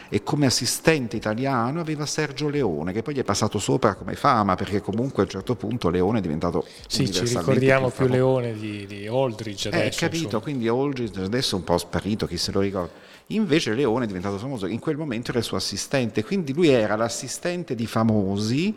e 0.10 0.24
come 0.24 0.46
assistente 0.46 1.16
italiano 1.16 1.80
aveva 1.80 2.06
Sergio 2.06 2.50
Leone, 2.50 2.92
che 2.92 3.02
poi 3.02 3.16
gli 3.16 3.20
è 3.20 3.24
passato 3.24 3.60
sopra 3.60 3.96
come 3.96 4.16
fama, 4.16 4.56
perché 4.56 4.82
comunque 4.82 5.24
a 5.24 5.26
un 5.26 5.32
certo 5.32 5.56
punto 5.56 5.90
Leone 5.90 6.20
è 6.20 6.22
diventato 6.22 6.66
Sì, 6.88 7.12
ci 7.12 7.24
ricordiamo 7.26 7.90
più, 7.90 8.06
più 8.06 8.14
Leone 8.14 8.54
di, 8.54 8.86
di 8.88 9.08
Aldridge 9.08 9.70
eh, 9.70 9.76
adesso. 9.76 9.98
Eh, 9.98 10.08
capito, 10.08 10.24
insomma. 10.24 10.44
quindi 10.44 10.68
Aldridge 10.68 11.22
adesso 11.22 11.56
è 11.56 11.60
un 11.60 11.66
po' 11.66 11.78
sparito, 11.78 12.26
chi 12.28 12.38
se 12.38 12.52
lo 12.52 12.62
ricorda. 12.62 13.14
Invece 13.28 13.74
Leone 13.74 14.06
è 14.06 14.08
diventato 14.08 14.38
famoso, 14.38 14.68
in 14.68 14.80
quel 14.80 14.98
momento 14.98 15.32
era 15.32 15.40
il 15.40 15.46
suo 15.46 15.58
assistente, 15.58 16.24
quindi 16.24 16.54
lui 16.54 16.70
era 16.70 16.96
l'assistente 16.96 17.74
di 17.74 17.88
famosi 17.88 18.76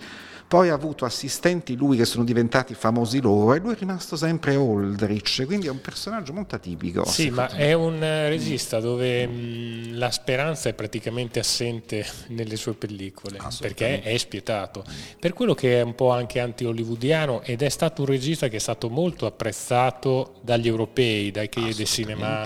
poi 0.48 0.70
ha 0.70 0.74
avuto 0.74 1.04
assistenti 1.04 1.76
lui 1.76 1.98
che 1.98 2.06
sono 2.06 2.24
diventati 2.24 2.72
famosi 2.72 3.20
loro 3.20 3.52
e 3.52 3.58
lui 3.58 3.74
è 3.74 3.76
rimasto 3.78 4.16
sempre 4.16 4.54
Aldrich, 4.54 5.44
quindi 5.44 5.66
è 5.66 5.70
un 5.70 5.82
personaggio 5.82 6.32
molto 6.32 6.54
atipico. 6.54 7.04
Sì, 7.04 7.28
ma 7.28 7.46
me. 7.52 7.58
è 7.58 7.74
un 7.74 8.00
regista 8.00 8.80
dove 8.80 9.26
mh, 9.26 9.98
la 9.98 10.10
speranza 10.10 10.70
è 10.70 10.72
praticamente 10.72 11.38
assente 11.38 12.04
nelle 12.28 12.56
sue 12.56 12.72
pellicole, 12.72 13.38
perché 13.60 14.00
è 14.00 14.16
spietato. 14.16 14.84
Per 15.20 15.34
quello 15.34 15.52
che 15.52 15.80
è 15.80 15.82
un 15.82 15.94
po' 15.94 16.12
anche 16.12 16.40
anti-hollywoodiano 16.40 17.42
ed 17.42 17.60
è 17.60 17.68
stato 17.68 18.00
un 18.00 18.08
regista 18.08 18.48
che 18.48 18.56
è 18.56 18.60
stato 18.60 18.88
molto 18.88 19.26
apprezzato 19.26 20.36
dagli 20.40 20.66
europei, 20.66 21.30
dai 21.30 21.50
che 21.50 21.74
del 21.74 21.84
cinema 21.84 22.42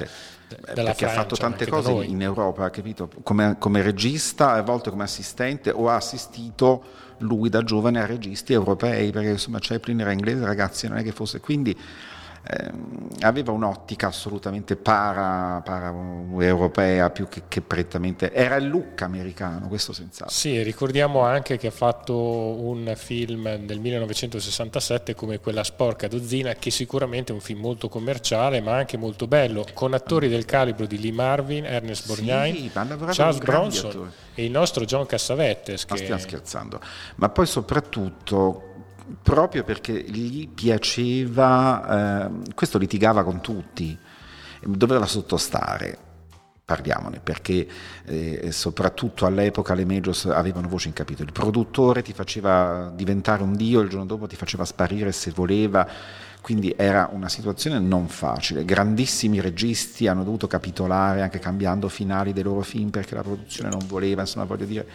perché 0.60 0.82
Francia, 0.82 1.06
ha 1.06 1.08
fatto 1.10 1.36
tante 1.36 1.66
cose 1.66 1.90
in 1.92 2.22
Europa, 2.22 2.68
capito? 2.70 3.08
Come, 3.22 3.56
come, 3.58 3.82
regista, 3.82 4.52
a 4.52 4.62
volte 4.62 4.90
come 4.90 5.04
assistente 5.04 5.70
o 5.70 5.88
ha 5.88 5.96
assistito 5.96 6.82
lui 7.18 7.48
da 7.48 7.62
giovane 7.62 8.00
a 8.00 8.06
registi 8.06 8.52
europei, 8.52 9.10
perché 9.10 9.30
insomma 9.30 9.58
Chaplin 9.60 10.00
era 10.00 10.12
inglese, 10.12 10.44
ragazzi, 10.44 10.88
non 10.88 10.98
è 10.98 11.02
che 11.02 11.12
fosse 11.12 11.40
quindi 11.40 11.76
ehm, 12.44 13.08
aveva 13.20 13.52
un'ottica 13.52 14.08
assolutamente 14.08 14.76
para, 14.76 15.60
para 15.64 15.94
europea 16.38 17.10
più 17.10 17.28
che, 17.28 17.42
che, 17.48 17.60
prettamente 17.60 18.32
era 18.32 18.56
il 18.56 18.68
look 18.68 19.02
americano 19.02 19.68
questo 19.68 19.92
senz'altro. 19.92 20.34
Sì 20.34 20.62
ricordiamo 20.62 21.20
anche 21.20 21.56
che 21.56 21.68
ha 21.68 21.72
fatto 21.72 22.16
un 22.16 22.92
film 22.96 23.56
del 23.56 23.78
1967 23.78 25.14
come 25.14 25.38
quella 25.38 25.64
sporca 25.64 26.08
dozzina 26.08 26.54
che 26.54 26.70
sicuramente 26.70 27.32
è 27.32 27.34
un 27.34 27.40
film 27.40 27.60
molto 27.60 27.88
commerciale 27.88 28.60
ma 28.60 28.76
anche 28.76 28.96
molto 28.96 29.26
bello 29.26 29.64
con 29.72 29.94
attori 29.94 30.28
del 30.28 30.44
calibro 30.44 30.86
di 30.86 31.00
Lee 31.00 31.12
Marvin 31.12 31.64
Ernest 31.64 32.06
Borgnine 32.06 32.52
sì, 32.52 32.70
Charles 32.72 33.38
Bronson 33.38 34.10
e 34.34 34.44
il 34.44 34.50
nostro 34.50 34.84
John 34.84 35.06
Cassavetes 35.06 35.84
che... 35.84 35.96
stiamo 35.96 36.20
scherzando. 36.20 36.80
Ma 37.16 37.28
poi 37.28 37.46
soprattutto 37.46 38.71
proprio 39.20 39.64
perché 39.64 39.92
gli 39.92 40.48
piaceva, 40.48 42.26
eh, 42.26 42.52
questo 42.54 42.78
litigava 42.78 43.24
con 43.24 43.40
tutti, 43.40 43.98
doveva 44.64 45.06
sottostare, 45.06 45.98
parliamone, 46.64 47.20
perché 47.22 47.66
eh, 48.04 48.48
soprattutto 48.52 49.26
all'epoca 49.26 49.74
le 49.74 49.84
majors 49.84 50.26
avevano 50.26 50.68
voce 50.68 50.88
in 50.88 50.94
capitolo, 50.94 51.26
il 51.26 51.32
produttore 51.32 52.02
ti 52.02 52.12
faceva 52.12 52.90
diventare 52.94 53.42
un 53.42 53.56
dio, 53.56 53.80
il 53.80 53.88
giorno 53.88 54.06
dopo 54.06 54.26
ti 54.26 54.36
faceva 54.36 54.64
sparire 54.64 55.12
se 55.12 55.32
voleva, 55.32 55.86
quindi 56.40 56.72
era 56.76 57.10
una 57.12 57.28
situazione 57.28 57.78
non 57.78 58.08
facile, 58.08 58.64
grandissimi 58.64 59.40
registi 59.40 60.06
hanno 60.06 60.24
dovuto 60.24 60.46
capitolare 60.46 61.22
anche 61.22 61.38
cambiando 61.38 61.88
finali 61.88 62.32
dei 62.32 62.42
loro 62.42 62.62
film 62.62 62.90
perché 62.90 63.14
la 63.14 63.22
produzione 63.22 63.68
non 63.68 63.86
voleva, 63.86 64.22
insomma 64.22 64.44
voglio 64.44 64.64
dire 64.64 64.86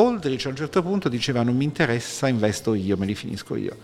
Aldrich 0.00 0.46
a 0.46 0.50
un 0.50 0.56
certo 0.56 0.82
punto 0.82 1.08
diceva 1.08 1.42
non 1.42 1.56
mi 1.56 1.64
interessa, 1.64 2.28
investo 2.28 2.74
io, 2.74 2.96
me 2.96 3.04
li 3.04 3.14
finisco 3.14 3.56
io, 3.56 3.76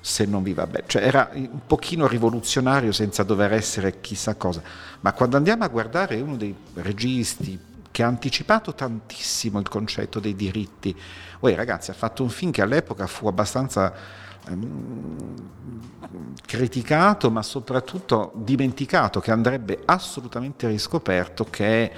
se 0.00 0.24
non 0.24 0.42
vi 0.42 0.54
va 0.54 0.66
bene. 0.66 0.84
Cioè 0.86 1.02
era 1.02 1.30
un 1.34 1.66
pochino 1.66 2.06
rivoluzionario 2.06 2.92
senza 2.92 3.24
dover 3.24 3.52
essere 3.52 4.00
chissà 4.00 4.36
cosa. 4.36 4.62
Ma 5.00 5.12
quando 5.12 5.36
andiamo 5.36 5.64
a 5.64 5.68
guardare 5.68 6.20
uno 6.20 6.36
dei 6.36 6.54
registi 6.74 7.58
che 7.90 8.02
ha 8.04 8.06
anticipato 8.06 8.74
tantissimo 8.74 9.58
il 9.58 9.68
concetto 9.68 10.20
dei 10.20 10.36
diritti, 10.36 10.96
Uè, 11.40 11.54
ragazzi 11.54 11.90
ha 11.90 11.94
fatto 11.94 12.22
un 12.22 12.28
film 12.28 12.52
che 12.52 12.62
all'epoca 12.62 13.06
fu 13.06 13.26
abbastanza 13.26 13.92
ehm, 14.46 15.16
criticato 16.46 17.30
ma 17.30 17.42
soprattutto 17.42 18.32
dimenticato, 18.36 19.20
che 19.20 19.30
andrebbe 19.30 19.80
assolutamente 19.84 20.68
riscoperto, 20.68 21.44
che 21.44 21.92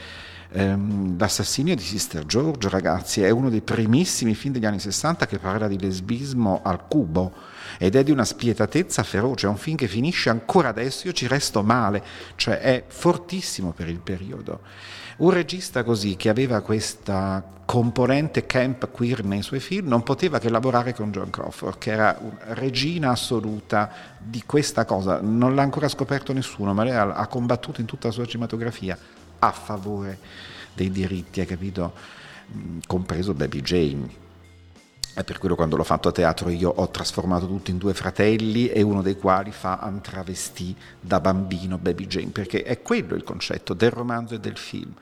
ehm, 0.52 1.18
L'assassinio 1.18 1.74
di 1.76 1.82
Sister 1.82 2.26
George, 2.26 2.68
ragazzi, 2.68 3.22
è 3.22 3.30
uno 3.30 3.48
dei 3.48 3.60
primissimi 3.60 4.34
film 4.34 4.52
degli 4.54 4.66
anni 4.66 4.80
60 4.80 5.26
che 5.26 5.38
parla 5.38 5.68
di 5.68 5.78
lesbismo 5.78 6.60
al 6.62 6.86
cubo 6.88 7.32
ed 7.78 7.96
è 7.96 8.02
di 8.02 8.10
una 8.10 8.24
spietatezza 8.24 9.02
feroce, 9.02 9.46
è 9.46 9.48
un 9.48 9.56
film 9.56 9.76
che 9.76 9.88
finisce 9.88 10.30
ancora 10.30 10.68
adesso, 10.68 11.06
io 11.06 11.12
ci 11.12 11.26
resto 11.26 11.62
male, 11.62 12.02
cioè 12.36 12.58
è 12.58 12.84
fortissimo 12.86 13.72
per 13.72 13.88
il 13.88 14.00
periodo. 14.00 14.60
Un 15.18 15.30
regista 15.30 15.84
così 15.84 16.16
che 16.16 16.28
aveva 16.28 16.60
questa 16.60 17.44
componente 17.64 18.44
camp 18.44 18.90
queer 18.90 19.24
nei 19.24 19.42
suoi 19.42 19.60
film 19.60 19.86
non 19.86 20.02
poteva 20.02 20.38
che 20.38 20.50
lavorare 20.50 20.92
con 20.92 21.10
John 21.12 21.30
Crawford, 21.30 21.78
che 21.78 21.92
era 21.92 22.18
regina 22.48 23.10
assoluta 23.10 23.90
di 24.18 24.42
questa 24.44 24.84
cosa, 24.84 25.20
non 25.22 25.54
l'ha 25.54 25.62
ancora 25.62 25.88
scoperto 25.88 26.32
nessuno, 26.32 26.74
ma 26.74 26.84
lei 26.84 26.94
ha 26.94 27.26
combattuto 27.28 27.80
in 27.80 27.86
tutta 27.86 28.08
la 28.08 28.12
sua 28.12 28.26
cinematografia 28.26 28.98
a 29.44 29.50
favore 29.50 30.18
dei 30.72 30.90
diritti, 30.90 31.40
hai 31.40 31.46
capito? 31.46 31.92
Mm, 32.54 32.78
compreso 32.86 33.34
Baby 33.34 33.60
Jane. 33.60 34.20
E 35.14 35.24
per 35.24 35.38
quello 35.38 35.56
quando 35.56 35.76
l'ho 35.76 35.84
fatto 35.84 36.08
a 36.08 36.12
teatro 36.12 36.48
io 36.48 36.70
ho 36.70 36.88
trasformato 36.88 37.46
tutto 37.46 37.70
in 37.70 37.76
due 37.76 37.92
fratelli 37.92 38.68
e 38.68 38.80
uno 38.80 39.02
dei 39.02 39.16
quali 39.16 39.50
fa 39.50 39.80
un 39.82 40.00
travestì 40.00 40.74
da 40.98 41.20
bambino 41.20 41.76
Baby 41.76 42.06
Jane, 42.06 42.30
perché 42.30 42.62
è 42.62 42.80
quello 42.80 43.14
il 43.14 43.24
concetto 43.24 43.74
del 43.74 43.90
romanzo 43.90 44.34
e 44.34 44.40
del 44.40 44.56
film 44.56 44.94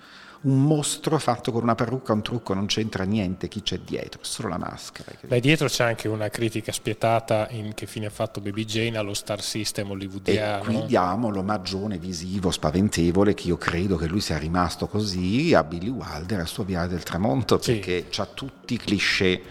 un 0.42 0.64
mostro 0.64 1.18
fatto 1.18 1.52
con 1.52 1.62
una 1.62 1.74
parrucca, 1.74 2.14
un 2.14 2.22
trucco, 2.22 2.54
non 2.54 2.64
c'entra 2.64 3.04
niente 3.04 3.46
chi 3.48 3.60
c'è 3.60 3.78
dietro, 3.78 4.20
solo 4.22 4.48
la 4.48 4.56
maschera. 4.56 5.12
Beh, 5.26 5.40
dietro 5.40 5.68
c'è 5.68 5.84
anche 5.84 6.08
una 6.08 6.28
critica 6.28 6.72
spietata 6.72 7.48
in 7.50 7.74
che 7.74 7.86
fine 7.86 8.06
ha 8.06 8.10
fatto 8.10 8.40
Baby 8.40 8.64
Jane 8.64 8.96
allo 8.96 9.12
star 9.12 9.42
system 9.42 9.90
hollywoodiano. 9.90 10.62
E 10.62 10.64
qui 10.64 10.86
diamo 10.86 11.28
l'omaggione 11.28 11.98
visivo 11.98 12.50
spaventevole 12.50 13.34
che 13.34 13.48
io 13.48 13.58
credo 13.58 13.96
che 13.96 14.06
lui 14.06 14.20
sia 14.20 14.38
rimasto 14.38 14.86
così 14.86 15.52
a 15.52 15.62
Billy 15.62 15.90
Wilder, 15.90 16.40
a 16.40 16.46
suo 16.46 16.64
Viale 16.64 16.88
del 16.88 17.02
Tramonto, 17.02 17.58
perché 17.58 18.06
sì. 18.08 18.20
ha 18.22 18.26
tutti 18.26 18.74
i 18.74 18.78
cliché 18.78 19.42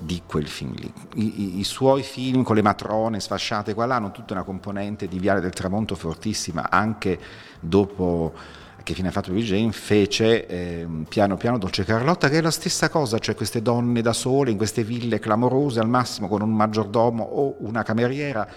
di 0.00 0.22
quel 0.24 0.48
film 0.48 0.74
lì. 0.74 0.90
I, 1.16 1.42
i, 1.42 1.58
I, 1.58 1.64
suoi 1.64 2.02
film 2.02 2.42
con 2.42 2.56
le 2.56 2.62
matrone 2.62 3.20
sfasciate 3.20 3.74
qua 3.74 3.84
là 3.84 3.96
hanno 3.96 4.10
tutta 4.10 4.32
una 4.32 4.44
componente 4.44 5.06
di 5.06 5.18
Viale 5.18 5.40
del 5.40 5.52
Tramonto 5.52 5.94
fortissima, 5.94 6.70
anche 6.70 7.18
dopo 7.60 8.32
che 8.82 8.94
fine 8.94 9.08
ha 9.08 9.10
fatto 9.10 9.32
Billie 9.32 9.46
Jane, 9.46 9.72
fece 9.72 10.46
eh, 10.46 10.86
piano 11.08 11.36
piano 11.36 11.58
Dolce 11.58 11.84
Carlotta, 11.84 12.28
che 12.28 12.38
è 12.38 12.40
la 12.40 12.50
stessa 12.50 12.88
cosa, 12.88 13.18
cioè 13.18 13.34
queste 13.34 13.62
donne 13.62 14.02
da 14.02 14.12
sole 14.12 14.50
in 14.50 14.56
queste 14.56 14.84
ville 14.84 15.18
clamorose, 15.18 15.80
al 15.80 15.88
massimo 15.88 16.28
con 16.28 16.42
un 16.42 16.54
maggiordomo 16.54 17.22
o 17.22 17.56
una 17.60 17.82
cameriera 17.82 18.48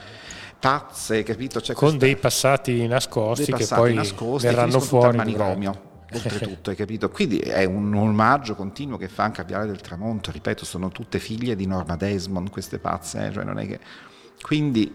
pazze, 0.59 1.23
capito? 1.23 1.59
C'è 1.59 1.73
con 1.73 1.89
questa... 1.89 2.05
dei 2.05 2.15
passati 2.15 2.87
nascosti 2.87 3.45
dei 3.45 3.51
passati 3.51 3.73
che 3.73 3.79
poi 3.79 3.93
nascosti, 3.93 4.47
verranno 4.47 4.79
fuori. 4.79 5.17
manicomio. 5.17 5.91
Oltretutto, 6.13 6.69
hai 6.69 6.75
capito? 6.75 7.09
Quindi 7.09 7.39
è 7.39 7.65
un 7.65 7.93
omaggio 7.93 8.55
continuo 8.55 8.97
che 8.97 9.07
fa 9.07 9.23
anche 9.23 9.41
a 9.41 9.43
Viale 9.43 9.65
del 9.65 9.81
Tramonto, 9.81 10.31
ripeto, 10.31 10.63
sono 10.63 10.89
tutte 10.89 11.19
figlie 11.19 11.55
di 11.55 11.65
Norma 11.65 11.95
Desmond, 11.95 12.49
queste 12.49 12.77
pazze, 12.77 13.27
eh? 13.27 13.31
cioè 13.31 13.43
non 13.43 13.57
è 13.57 13.67
che... 13.67 13.79
Quindi 14.41 14.93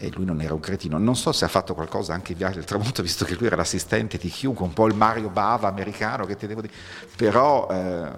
e 0.00 0.10
lui 0.14 0.24
non 0.24 0.40
era 0.40 0.54
un 0.54 0.60
cretino. 0.60 0.96
Non 0.96 1.14
so 1.14 1.30
se 1.30 1.44
ha 1.44 1.48
fatto 1.48 1.74
qualcosa 1.74 2.14
anche 2.14 2.32
in 2.32 2.38
Viaggio 2.38 2.54
del 2.54 2.64
Tramonto, 2.64 3.02
visto 3.02 3.26
che 3.26 3.34
lui 3.34 3.46
era 3.46 3.56
l'assistente 3.56 4.16
di 4.16 4.32
Hugh, 4.42 4.58
un 4.60 4.72
po' 4.72 4.86
il 4.86 4.94
Mario 4.94 5.28
Bava 5.28 5.68
americano, 5.68 6.24
che 6.24 6.36
ti 6.36 6.46
devo 6.46 6.62
dire. 6.62 6.72
Però 7.16 7.68
eh, 7.70 8.08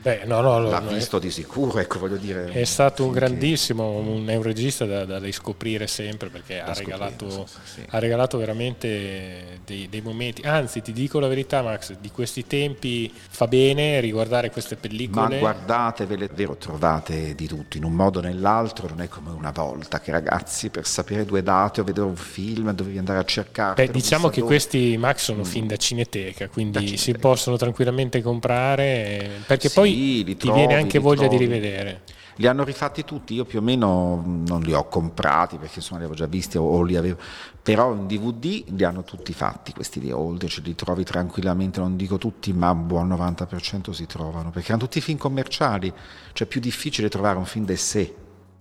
Beh, 0.00 0.22
no, 0.26 0.40
no, 0.40 0.60
l'ha 0.60 0.78
no, 0.78 0.90
visto 0.90 1.16
è, 1.16 1.20
di 1.20 1.30
sicuro, 1.30 1.76
ecco, 1.78 1.98
voglio 1.98 2.16
dire. 2.16 2.52
È 2.52 2.62
stato 2.62 3.04
un 3.04 3.10
grandissimo, 3.10 3.96
un, 3.96 4.26
è 4.28 4.36
un 4.36 4.42
regista 4.42 4.86
da, 4.86 5.04
da 5.04 5.18
riscoprire 5.18 5.88
sempre, 5.88 6.28
perché 6.28 6.60
ha 6.60 6.72
regalato, 6.72 7.46
sì, 7.46 7.58
sì. 7.64 7.82
ha 7.88 7.98
regalato, 7.98 8.38
veramente 8.38 9.60
dei, 9.64 9.88
dei, 9.88 10.00
momenti. 10.00 10.42
Anzi, 10.42 10.82
ti 10.82 10.92
dico 10.92 11.18
la 11.18 11.28
verità, 11.28 11.62
Max, 11.62 11.96
di 11.98 12.12
questi 12.12 12.46
tempi 12.46 13.12
fa 13.12 13.48
bene 13.48 13.98
riguardare 13.98 14.50
queste 14.52 14.76
pellicole. 14.76 15.34
Ma 15.34 15.38
guardatevele, 15.40 16.30
vero, 16.32 16.56
trovate 16.56 17.34
di 17.34 17.48
tutto, 17.48 17.76
in 17.76 17.82
un 17.82 17.92
modo 17.92 18.20
o 18.20 18.22
nell'altro, 18.22 18.86
non 18.88 19.00
è 19.00 19.08
come 19.08 19.30
una 19.30 19.50
volta 19.50 19.98
che 19.98 20.12
ragazzi 20.12 20.70
per 20.70 20.86
sapere 20.86 21.07
sapere 21.08 21.24
due 21.24 21.42
date 21.42 21.80
o 21.80 21.84
vedere 21.84 22.06
un 22.06 22.16
film, 22.16 22.70
dovevi 22.72 22.98
andare 22.98 23.18
a 23.18 23.24
cercare. 23.24 23.86
Beh, 23.86 23.90
diciamo 23.90 24.28
che 24.28 24.42
questi 24.42 24.96
Max 24.98 25.22
sono 25.22 25.40
mm. 25.40 25.44
film 25.44 25.66
da 25.66 25.76
cineteca, 25.76 26.48
quindi 26.48 26.72
da 26.72 26.80
cineteca. 26.80 27.02
si 27.02 27.12
possono 27.14 27.56
tranquillamente 27.56 28.20
comprare 28.20 29.40
perché 29.46 29.68
sì, 29.68 29.74
poi 29.74 30.22
trovi, 30.22 30.36
ti 30.36 30.52
viene 30.52 30.74
anche 30.74 30.98
voglia 30.98 31.26
trovi. 31.26 31.36
di 31.36 31.44
rivedere. 31.44 32.02
Li 32.36 32.46
hanno 32.46 32.62
rifatti 32.62 33.04
tutti, 33.04 33.34
io 33.34 33.44
più 33.44 33.58
o 33.58 33.62
meno 33.62 34.22
non 34.46 34.60
li 34.60 34.72
ho 34.72 34.86
comprati 34.86 35.56
perché 35.56 35.78
insomma 35.78 35.98
li 35.98 36.04
avevo 36.04 36.16
già 36.16 36.26
visti 36.26 36.56
o, 36.56 36.62
o 36.62 36.82
li 36.82 36.94
avevo, 36.94 37.18
però 37.60 37.92
in 37.94 38.06
DVD 38.06 38.62
li 38.68 38.84
hanno 38.84 39.02
tutti 39.02 39.32
fatti 39.32 39.72
questi 39.72 39.98
di 39.98 40.12
Old, 40.12 40.46
ce 40.46 40.60
li 40.60 40.76
trovi 40.76 41.02
tranquillamente, 41.02 41.80
non 41.80 41.96
dico 41.96 42.16
tutti, 42.16 42.52
ma 42.52 42.70
un 42.70 42.86
buon 42.86 43.08
90% 43.08 43.90
si 43.90 44.06
trovano, 44.06 44.50
perché 44.50 44.68
erano 44.68 44.84
tutti 44.84 45.00
film 45.00 45.18
commerciali, 45.18 45.92
cioè 46.32 46.46
è 46.46 46.50
più 46.50 46.60
difficile 46.60 47.08
trovare 47.08 47.38
un 47.38 47.44
film 47.44 47.64
d'essè 47.64 48.08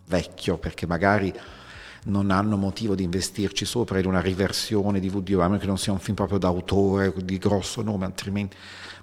vecchio 0.08 0.58
perché 0.58 0.88
magari 0.88 1.34
non 2.08 2.32
hanno 2.32 2.58
motivo 2.58 2.96
di 2.96 3.04
investirci 3.04 3.66
sopra 3.66 4.00
in 4.00 4.06
una 4.06 4.22
riversione 4.22 5.00
di 5.00 5.10
VDO, 5.10 5.42
a 5.42 5.48
meno 5.48 5.60
che 5.60 5.66
non 5.66 5.78
sia 5.78 5.92
un 5.92 6.00
film 6.00 6.16
proprio 6.16 6.38
d'autore, 6.38 7.14
di 7.24 7.38
grosso 7.38 7.82
nome, 7.82 8.06
altrimenti... 8.06 8.56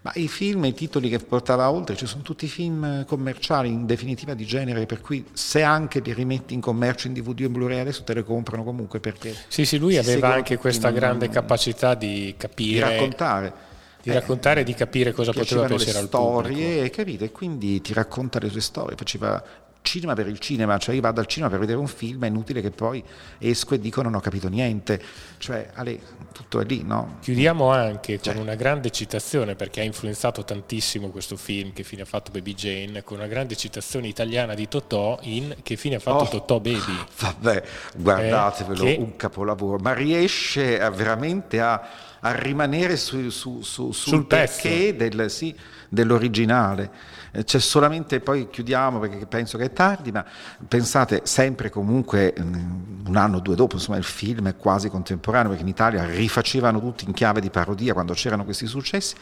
Ma 0.02 0.12
i 0.16 0.28
film, 0.28 0.66
i 0.66 0.74
titoli 0.74 1.08
che 1.08 1.18
portava 1.18 1.70
oltre, 1.70 1.96
ci 1.96 2.04
sono 2.04 2.22
tutti 2.22 2.46
film 2.46 3.06
commerciali, 3.06 3.70
in 3.70 3.86
definitiva 3.86 4.34
di 4.34 4.44
genere, 4.44 4.84
per 4.84 5.00
cui 5.00 5.24
se 5.32 5.62
anche 5.62 6.00
li 6.00 6.12
rimetti 6.12 6.52
in 6.52 6.60
commercio 6.60 7.06
in 7.06 7.14
DVD 7.14 7.40
e 7.40 7.44
in 7.44 7.52
Blu-ray 7.52 7.78
adesso 7.78 8.04
te 8.04 8.12
le 8.12 8.22
comprano 8.22 8.64
comunque 8.64 9.00
perché... 9.00 9.34
Sì, 9.48 9.64
sì, 9.64 9.78
lui 9.78 9.96
aveva 9.96 10.34
anche 10.34 10.58
questa 10.58 10.90
grande 10.90 11.30
capacità 11.30 11.94
di 11.94 12.34
capire... 12.36 12.86
Di 12.86 12.94
raccontare 12.94 13.72
di 14.04 14.12
raccontare 14.12 14.60
e 14.60 14.64
di 14.64 14.74
capire 14.74 15.12
cosa 15.12 15.32
poteva 15.32 15.64
piacere 15.64 15.98
al 15.98 16.10
pubblico. 16.10 16.42
storie, 16.42 16.90
capite? 16.90 17.24
E 17.24 17.32
quindi 17.32 17.80
ti 17.80 17.94
racconta 17.94 18.38
le 18.38 18.50
sue 18.50 18.60
storie, 18.60 18.96
faceva 18.96 19.42
cinema 19.85 20.14
per 20.14 20.27
il 20.27 20.38
cinema, 20.38 20.79
cioè 20.79 20.94
io 20.94 21.03
vado 21.03 21.20
al 21.20 21.27
cinema 21.27 21.51
per 21.51 21.61
vedere 21.61 21.79
un 21.79 21.87
film, 21.87 22.25
è 22.25 22.29
inutile 22.29 22.62
che 22.62 22.70
poi 22.70 23.05
esco 23.38 23.75
e 23.75 23.79
dico 23.79 24.01
non 24.01 24.14
ho 24.14 24.20
capito 24.20 24.49
niente, 24.49 25.01
cioè 25.37 25.68
Ale, 25.75 26.01
tutto 26.33 26.61
è 26.61 26.64
lì, 26.64 26.83
no? 26.83 27.18
Chiudiamo 27.20 27.70
anche 27.70 28.14
con 28.14 28.33
cioè. 28.33 28.40
una 28.40 28.55
grande 28.55 28.90
citazione 28.90 29.57
perché 29.57 29.83
ha 29.83 29.85
influenzato 29.85 30.42
tantissimo 30.42 31.11
questo 31.11 31.37
film 31.37 31.75
che 31.75 31.83
fine 31.83 32.03
ha 32.03 32.07
fatto 32.07 32.31
Baby 32.31 32.55
Jane, 32.55 33.05
con 33.05 33.18
una 33.18 33.27
grande 33.27 33.57
citazione 33.57 34.09
italiana 34.09 34.55
di 34.55 34.66
Totò 34.68 35.18
in 35.23 35.55
Che 35.62 35.77
fine 35.77 35.97
ha 35.97 36.01
fatto 36.01 36.25
oh, 36.25 36.29
Totò 36.29 36.61
Baby. 36.61 37.05
Vabbè, 37.20 37.62
guardatevelo, 37.97 38.85
eh, 38.85 38.94
che... 38.94 39.01
un 39.01 39.16
capolavoro, 39.16 39.79
ma 39.79 39.92
riesce 39.92 40.81
a, 40.81 40.88
veramente 40.88 41.61
a, 41.61 41.87
a 42.26 42.32
rimanere 42.32 42.96
su, 42.96 43.28
su, 43.28 43.60
su, 43.60 43.92
sul, 43.92 44.26
perché 44.26 44.96
del, 44.96 45.30
sì, 45.30 45.54
dell'originale 45.90 46.90
eh, 47.32 47.44
c'è 47.44 47.58
solamente, 47.58 48.20
poi 48.20 48.48
chiudiamo 48.48 48.98
perché 48.98 49.26
penso 49.26 49.58
che 49.58 49.64
è 49.64 49.72
tardi, 49.74 50.10
ma 50.10 50.24
pensate 50.66 51.20
sempre 51.24 51.68
comunque 51.68 52.34
mm, 52.38 53.06
un 53.06 53.16
anno 53.16 53.37
o 53.37 53.40
due 53.40 53.54
dopo, 53.54 53.76
insomma 53.76 53.98
il 53.98 54.04
film 54.04 54.48
è 54.48 54.56
quasi 54.56 54.88
contemporaneo 54.88 55.48
perché 55.48 55.64
in 55.64 55.68
Italia 55.68 56.06
rifacevano 56.06 56.80
tutti 56.80 57.04
in 57.04 57.12
chiave 57.12 57.42
di 57.42 57.50
parodia 57.50 57.92
quando 57.92 58.14
c'erano 58.14 58.44
questi 58.44 58.66
successi. 58.66 59.14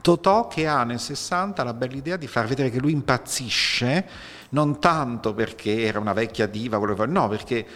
Totò 0.00 0.46
che 0.46 0.66
ha 0.66 0.84
nel 0.84 1.00
60 1.00 1.62
la 1.62 1.74
bella 1.74 1.96
idea 1.96 2.16
di 2.16 2.28
far 2.28 2.46
vedere 2.46 2.70
che 2.70 2.78
lui 2.78 2.92
impazzisce, 2.92 4.06
non 4.50 4.80
tanto 4.80 5.34
perché 5.34 5.82
era 5.82 5.98
una 5.98 6.14
vecchia 6.14 6.46
diva, 6.46 6.78
no, 6.78 7.28
perché 7.28 7.66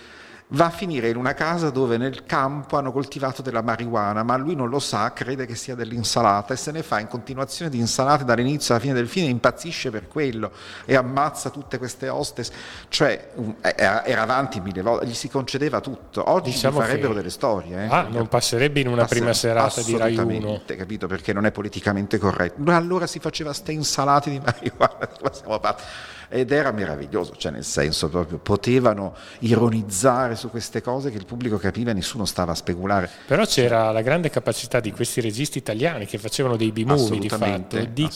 va 0.53 0.67
a 0.67 0.71
finire 0.71 1.09
in 1.09 1.17
una 1.17 1.35
casa 1.35 1.71
dove 1.71 1.97
nel 1.97 2.25
campo 2.25 2.77
hanno 2.77 2.93
coltivato 2.93 3.43
della 3.43 3.63
marijuana, 3.63 4.23
ma 4.23 4.37
lui 4.37 4.55
non 4.55 4.69
lo 4.69 4.79
sa, 4.79 5.13
crede 5.13 5.47
che 5.47 5.55
sia 5.55 5.75
dell'insalata 5.75 6.55
e 6.55 6.57
se 6.57 6.71
ne 6.73 6.83
fa 6.83 7.01
in 7.01 7.09
continuazione 7.09 7.71
di 7.71 7.79
insalate 7.79 8.25
dall'inizio 8.25 8.75
alla 8.75 8.83
fine 8.83 8.95
del 8.95 9.09
film, 9.09 9.29
impazzisce 9.29 9.91
per 9.91 10.09
quello 10.09 10.53
e 10.85 10.95
ammazza 10.95 11.51
tutte 11.51 11.79
queste 11.79 12.09
hostes, 12.09 12.51
cioè 12.89 13.31
era 13.61 14.23
avanti 14.23 14.61
mille 14.61 14.83
volte, 14.83 15.07
gli 15.07 15.15
si 15.15 15.29
concedeva 15.29 15.81
tutto. 15.81 16.31
Oggi 16.31 16.51
diciamo 16.51 16.81
farebbero 16.81 17.15
delle 17.15 17.31
storie. 17.31 17.85
Eh? 17.85 17.89
Ah, 17.89 18.07
non 18.09 18.29
passerebbe 18.29 18.81
in 18.81 18.89
una 18.89 19.07
prima 19.07 19.33
serata 19.33 19.83
di 19.83 19.97
Rai 19.97 20.17
1. 20.17 20.63
capito? 20.67 21.07
Perché 21.07 21.33
non 21.33 21.47
è 21.47 21.51
politicamente 21.51 22.19
corretto. 22.19 22.71
Allora 22.71 23.07
si 23.07 23.19
faceva 23.19 23.53
ste 23.53 23.73
insalate 23.73 24.31
di 24.31 24.39
marijuana, 24.39 25.09
ed 26.33 26.51
era 26.51 26.73
meraviglioso, 26.73 27.37
cioè 27.37 27.53
nel 27.53 27.65
senso 27.65 28.09
proprio 28.09 28.39
potevano 28.39 29.15
ironizzare 29.41 30.35
su 30.35 30.49
queste 30.49 30.81
cose 30.81 31.11
che 31.11 31.19
il 31.19 31.27
pubblico 31.27 31.59
capiva 31.59 31.91
e 31.91 31.95
nessuno 31.95 32.25
stava 32.25 32.53
a 32.53 32.55
speculare. 32.55 33.09
Però 33.27 33.45
c'era 33.45 33.91
la 33.93 34.01
grande 34.01 34.31
capacità 34.31 34.81
di 34.81 34.93
questi 34.93 35.21
registi 35.21 35.59
italiani 35.59 36.07
che 36.07 36.17
facevano 36.17 36.57
dei 36.57 36.73
B-movie 36.73 37.19
di 37.19 37.29
fatto, 37.29 37.85
di, 37.85 38.09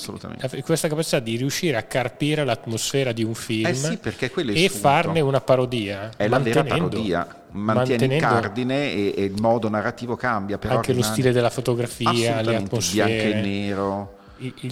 questa 0.65 0.89
capacità 0.89 1.19
di 1.19 1.37
riuscire 1.37 1.77
a 1.77 1.83
carpire 1.83 2.45
l'atmosfera 2.45 3.13
di 3.13 3.23
un 3.23 3.35
film 3.35 3.67
eh 3.67 3.75
sì, 3.75 3.99
e 4.01 4.69
farne 4.71 5.21
una 5.21 5.43
parodia. 5.43 6.11
È 6.17 6.27
la 6.27 6.39
vera 6.39 6.65
parodia 6.65 7.45
mantiene 7.51 8.17
il 8.17 8.21
cardine 8.21 8.93
e, 8.93 9.15
e, 9.17 9.25
il 9.25 9.41
modo 9.41 9.69
narrativo 9.69 10.17
cambia. 10.17 10.59
Anche 10.61 10.93
rimane... 10.93 10.95
lo 10.95 11.03
stile 11.03 11.33
della 11.33 11.51
fotografia, 11.51 12.41
le 12.41 12.57
atmosfere. 12.57 13.15
bianco 13.15 13.37
e 13.37 13.41
nero 13.41 14.16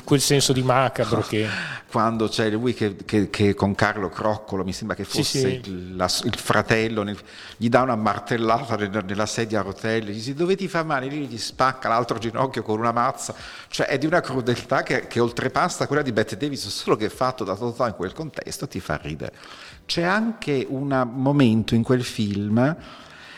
quel 0.04 0.20
senso 0.20 0.52
di 0.52 0.62
macabro 0.62 1.20
che... 1.20 1.46
Quando 1.94 2.26
c'è 2.26 2.50
lui 2.50 2.74
che, 2.74 2.96
che, 3.04 3.30
che, 3.30 3.54
con 3.54 3.76
Carlo 3.76 4.08
Croccolo, 4.08 4.64
mi 4.64 4.72
sembra 4.72 4.96
che 4.96 5.04
fosse 5.04 5.22
sì, 5.22 5.38
sì. 5.38 5.70
Il, 5.70 5.94
la, 5.94 6.10
il, 6.24 6.34
fratello, 6.34 7.04
nel, 7.04 7.16
gli 7.56 7.68
dà 7.68 7.82
una 7.82 7.94
martellata 7.94 8.74
nella, 8.74 9.00
nella 9.00 9.26
sedia 9.26 9.60
a 9.60 9.62
rotelle, 9.62 10.10
gli 10.10 10.16
dice 10.16 10.34
dove 10.34 10.56
ti 10.56 10.66
fa 10.66 10.82
male? 10.82 11.06
Lì 11.06 11.28
gli 11.28 11.38
spacca 11.38 11.88
l'altro 11.88 12.18
ginocchio 12.18 12.62
con 12.62 12.80
una 12.80 12.90
mazza, 12.90 13.32
cioè 13.68 13.86
è 13.86 13.96
di 13.96 14.06
una 14.06 14.20
crudeltà 14.20 14.82
che, 14.82 15.06
che 15.06 15.20
oltrepassa 15.20 15.86
quella 15.86 16.02
di 16.02 16.10
Bette 16.10 16.36
Davis, 16.36 16.66
solo 16.66 16.96
che 16.96 17.08
fatto 17.08 17.44
da 17.44 17.54
Totò 17.54 17.86
in 17.86 17.94
quel 17.94 18.12
contesto 18.12 18.66
ti 18.66 18.80
fa 18.80 18.98
ridere. 19.00 19.32
C'è 19.86 20.02
anche 20.02 20.66
un 20.68 21.08
momento 21.14 21.76
in 21.76 21.84
quel 21.84 22.02
film 22.02 22.76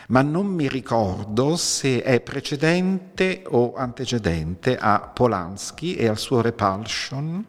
ma 0.07 0.21
non 0.21 0.45
mi 0.45 0.69
ricordo 0.69 1.55
se 1.57 2.01
è 2.01 2.21
precedente 2.21 3.43
o 3.47 3.73
antecedente 3.75 4.77
a 4.77 4.99
Polanski 4.99 5.95
e 5.95 6.07
al 6.07 6.17
suo 6.17 6.41
Repulsion. 6.41 7.45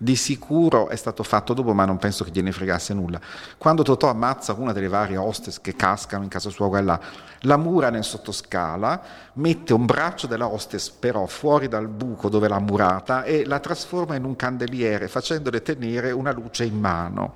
Di 0.00 0.14
sicuro 0.14 0.88
è 0.88 0.96
stato 0.96 1.24
fatto 1.24 1.54
dopo, 1.54 1.74
ma 1.74 1.84
non 1.84 1.98
penso 1.98 2.22
che 2.22 2.30
gliene 2.30 2.52
fregasse 2.52 2.94
nulla. 2.94 3.20
Quando 3.58 3.82
Totò 3.82 4.08
ammazza 4.08 4.52
una 4.52 4.72
delle 4.72 4.86
varie 4.86 5.16
hostess 5.16 5.60
che 5.60 5.74
cascano 5.74 6.22
in 6.22 6.28
casa 6.28 6.50
sua, 6.50 6.68
quella, 6.68 6.98
la 7.40 7.56
mura 7.56 7.90
nel 7.90 8.04
sottoscala, 8.04 9.02
mette 9.34 9.74
un 9.74 9.84
braccio 9.86 10.28
della 10.28 10.46
hostess 10.46 10.90
però 10.90 11.26
fuori 11.26 11.66
dal 11.66 11.88
buco 11.88 12.28
dove 12.28 12.46
l'ha 12.46 12.60
murata 12.60 13.24
e 13.24 13.44
la 13.44 13.58
trasforma 13.58 14.14
in 14.14 14.24
un 14.24 14.36
candeliere, 14.36 15.08
facendole 15.08 15.62
tenere 15.62 16.12
una 16.12 16.30
luce 16.30 16.64
in 16.64 16.78
mano. 16.78 17.34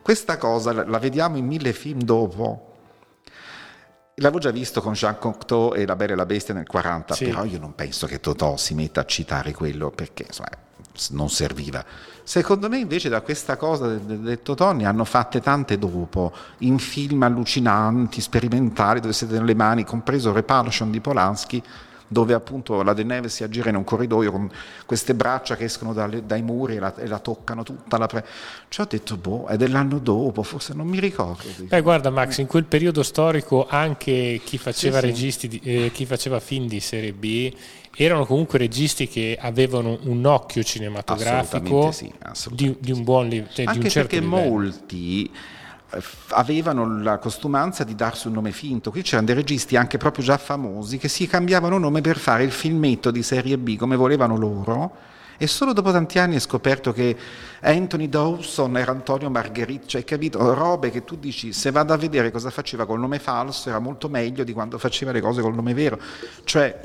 Questa 0.00 0.38
cosa 0.38 0.72
la 0.86 0.98
vediamo 0.98 1.36
in 1.36 1.46
mille 1.46 1.72
film 1.72 2.00
dopo, 2.02 2.67
L'avevo 4.20 4.38
già 4.38 4.50
visto 4.50 4.80
con 4.80 4.92
Jean 4.94 5.18
Cocteau 5.18 5.74
e 5.74 5.86
La 5.86 5.96
Bella 5.96 6.12
e 6.12 6.16
la 6.16 6.26
Bestia 6.26 6.54
nel 6.54 6.66
40, 6.66 7.14
sì. 7.14 7.24
però 7.26 7.44
io 7.44 7.58
non 7.58 7.74
penso 7.74 8.06
che 8.06 8.20
Totò 8.20 8.56
si 8.56 8.74
metta 8.74 9.00
a 9.00 9.04
citare 9.04 9.52
quello 9.52 9.90
perché 9.90 10.24
insomma, 10.26 10.48
non 11.10 11.30
serviva. 11.30 11.84
Secondo 12.22 12.68
me 12.68 12.78
invece 12.78 13.08
da 13.08 13.20
questa 13.22 13.56
cosa 13.56 13.86
del, 13.86 14.18
del 14.18 14.42
Totò 14.42 14.72
ne 14.72 14.86
hanno 14.86 15.04
fatte 15.04 15.40
tante 15.40 15.78
dopo, 15.78 16.32
in 16.58 16.78
film 16.78 17.22
allucinanti, 17.22 18.20
sperimentali, 18.20 19.00
dove 19.00 19.12
siete 19.12 19.38
nelle 19.38 19.54
mani, 19.54 19.84
compreso 19.84 20.32
Repulsion 20.32 20.90
di 20.90 21.00
Polanski, 21.00 21.62
dove 22.08 22.32
appunto 22.32 22.82
la 22.82 22.94
De 22.94 23.04
Neve 23.04 23.28
si 23.28 23.44
aggira 23.44 23.68
in 23.68 23.76
un 23.76 23.84
corridoio 23.84 24.32
con 24.32 24.50
queste 24.86 25.14
braccia 25.14 25.56
che 25.56 25.64
escono 25.64 25.92
dalle, 25.92 26.24
dai 26.24 26.42
muri 26.42 26.76
e 26.76 26.78
la, 26.78 26.94
e 26.96 27.06
la, 27.06 27.18
toccano 27.18 27.62
tutta. 27.62 27.98
La 27.98 28.06
pre... 28.06 28.24
Cioè 28.68 28.86
ho 28.86 28.88
detto, 28.88 29.16
boh, 29.16 29.46
è 29.46 29.56
dell'anno 29.56 29.98
dopo, 29.98 30.42
forse 30.42 30.72
non 30.74 30.86
mi 30.86 30.98
ricordo. 30.98 31.48
Eh, 31.68 31.80
guarda 31.82 32.10
Max, 32.10 32.38
in 32.38 32.46
quel 32.46 32.64
periodo 32.64 33.02
storico 33.02 33.66
anche 33.68 34.40
chi 34.42 34.58
faceva, 34.58 35.00
sì, 35.00 35.06
registi, 35.06 35.50
sì. 35.50 35.60
Eh, 35.62 35.90
chi 35.92 36.06
faceva 36.06 36.40
film 36.40 36.66
di 36.66 36.80
serie 36.80 37.12
B 37.12 37.52
erano 37.96 38.24
comunque 38.24 38.58
registi 38.58 39.08
che 39.08 39.36
avevano 39.40 39.98
un 40.04 40.24
occhio 40.24 40.62
cinematografico 40.62 41.90
sì, 41.90 42.12
di, 42.50 42.76
di, 42.78 42.92
un 42.92 43.02
buon 43.02 43.28
livello. 43.28 43.52
Cioè 43.52 43.66
Anche 43.66 43.78
un 43.78 43.90
certo 43.90 44.08
perché 44.08 44.24
livello. 44.24 44.50
molti 44.50 45.30
avevano 46.28 47.02
la 47.02 47.18
costumanza 47.18 47.84
di 47.84 47.94
darsi 47.94 48.26
un 48.26 48.34
nome 48.34 48.52
finto. 48.52 48.90
Qui 48.90 49.02
c'erano 49.02 49.26
dei 49.26 49.34
registi 49.34 49.76
anche 49.76 49.96
proprio 49.96 50.24
già 50.24 50.36
famosi 50.36 50.98
che 50.98 51.08
si 51.08 51.26
cambiavano 51.26 51.78
nome 51.78 52.00
per 52.00 52.18
fare 52.18 52.44
il 52.44 52.52
filmetto 52.52 53.10
di 53.10 53.22
serie 53.22 53.56
B 53.58 53.76
come 53.76 53.96
volevano 53.96 54.36
loro. 54.36 55.06
E 55.40 55.46
solo 55.46 55.72
dopo 55.72 55.92
tanti 55.92 56.18
anni 56.18 56.34
è 56.34 56.40
scoperto 56.40 56.92
che 56.92 57.16
Anthony 57.60 58.08
Dawson 58.08 58.76
era 58.76 58.90
Antonio 58.90 59.30
Margherita, 59.30 59.86
cioè 59.86 60.02
capito? 60.02 60.52
Robe 60.52 60.90
che 60.90 61.04
tu 61.04 61.16
dici, 61.16 61.52
se 61.52 61.70
vado 61.70 61.92
a 61.92 61.96
vedere 61.96 62.32
cosa 62.32 62.50
faceva 62.50 62.84
col 62.86 62.98
nome 62.98 63.20
falso 63.20 63.68
era 63.68 63.78
molto 63.78 64.08
meglio 64.08 64.42
di 64.42 64.52
quando 64.52 64.78
faceva 64.78 65.12
le 65.12 65.20
cose 65.20 65.40
col 65.40 65.54
nome 65.54 65.74
vero. 65.74 65.96
Cioè, 66.42 66.76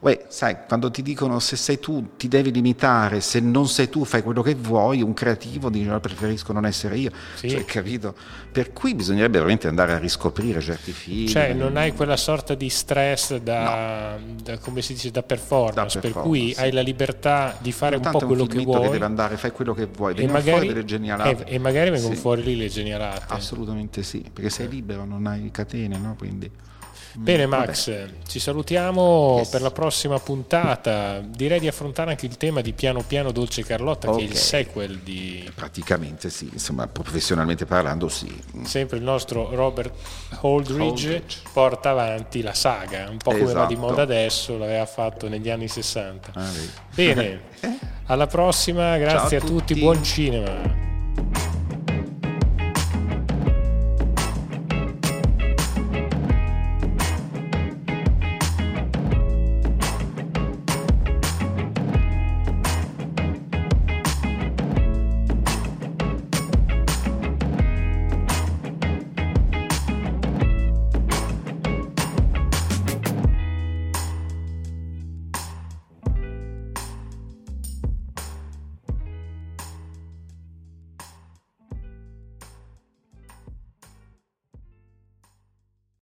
Uè, 0.00 0.26
sai, 0.28 0.56
quando 0.68 0.92
ti 0.92 1.02
dicono 1.02 1.40
se 1.40 1.56
sei 1.56 1.80
tu 1.80 2.10
ti 2.16 2.28
devi 2.28 2.52
limitare, 2.52 3.20
se 3.20 3.40
non 3.40 3.66
sei 3.66 3.88
tu 3.88 4.04
fai 4.04 4.22
quello 4.22 4.42
che 4.42 4.54
vuoi, 4.54 5.02
un 5.02 5.12
creativo 5.12 5.70
dice 5.70 5.88
no, 5.88 5.98
preferisco 5.98 6.52
non 6.52 6.66
essere 6.66 6.96
io, 6.98 7.10
sì. 7.34 7.50
cioè, 7.50 7.64
capito? 7.64 8.14
Per 8.52 8.72
cui 8.72 8.94
bisognerebbe 8.94 9.38
veramente 9.38 9.66
andare 9.66 9.94
a 9.94 9.98
riscoprire 9.98 10.60
certi 10.60 10.92
film. 10.92 11.26
Cioè 11.26 11.52
non 11.52 11.76
hai 11.76 11.92
quella 11.94 12.16
sorta 12.16 12.54
di 12.54 12.68
stress 12.68 13.36
da, 13.38 14.16
no. 14.18 14.34
da 14.40 14.58
come 14.58 14.82
si 14.82 14.92
dice, 14.92 15.10
da 15.10 15.24
performance, 15.24 15.74
da 15.74 15.82
performance 15.82 16.10
per 16.12 16.22
cui 16.22 16.54
sì. 16.54 16.60
hai 16.60 16.70
la 16.70 16.82
libertà 16.82 17.56
di 17.58 17.72
fare 17.72 17.96
un 17.96 18.02
po' 18.02 18.20
quello 18.20 18.46
che 18.46 18.62
vuoi. 18.62 18.82
che 18.82 18.90
deve 18.90 19.04
andare, 19.04 19.36
fai 19.36 19.50
quello 19.50 19.74
che 19.74 19.86
vuoi, 19.86 20.14
e 20.14 20.26
magari, 20.26 20.50
fuori 20.50 20.68
delle 20.68 20.84
genialate. 20.84 21.44
E, 21.44 21.54
e 21.54 21.58
magari 21.58 21.90
vengono 21.90 22.14
sì. 22.14 22.20
fuori 22.20 22.44
lì 22.44 22.56
le 22.56 22.68
genialate. 22.68 23.24
Assolutamente 23.34 24.04
sì, 24.04 24.24
perché 24.32 24.48
sei 24.48 24.68
libero, 24.68 25.04
non 25.04 25.26
hai 25.26 25.50
catene, 25.50 25.98
no? 25.98 26.14
Quindi... 26.16 26.66
Bene 27.14 27.46
Max, 27.46 27.90
Vabbè. 27.90 28.12
ci 28.26 28.38
salutiamo 28.38 29.36
yes. 29.38 29.48
per 29.48 29.62
la 29.62 29.70
prossima 29.70 30.18
puntata. 30.18 31.20
Direi 31.20 31.60
di 31.60 31.66
affrontare 31.66 32.10
anche 32.10 32.26
il 32.26 32.36
tema 32.36 32.60
di 32.60 32.72
Piano 32.72 33.02
Piano 33.02 33.32
Dolce 33.32 33.64
Carlotta, 33.64 34.10
okay. 34.10 34.20
che 34.20 34.28
è 34.28 34.30
il 34.30 34.36
sequel 34.36 34.98
di... 34.98 35.50
Praticamente 35.54 36.30
sì, 36.30 36.48
insomma 36.52 36.86
professionalmente 36.86 37.66
parlando 37.66 38.08
sì. 38.08 38.32
Sempre 38.62 38.98
il 38.98 39.02
nostro 39.02 39.54
Robert 39.54 39.92
Holdridge, 40.40 40.82
Holdridge. 40.82 41.38
porta 41.52 41.90
avanti 41.90 42.42
la 42.42 42.54
saga, 42.54 43.08
un 43.08 43.18
po' 43.18 43.30
come 43.30 43.44
esatto. 43.44 43.58
va 43.58 43.66
di 43.66 43.76
moda 43.76 44.02
adesso, 44.02 44.58
l'aveva 44.58 44.86
fatto 44.86 45.28
negli 45.28 45.50
anni 45.50 45.68
60. 45.68 46.32
Ah, 46.34 46.50
Bene, 46.94 47.40
alla 48.06 48.26
prossima, 48.26 48.96
grazie 48.98 49.38
a, 49.38 49.42
a 49.42 49.44
tutti, 49.44 49.74
buon 49.74 50.02
cinema. 50.02 50.87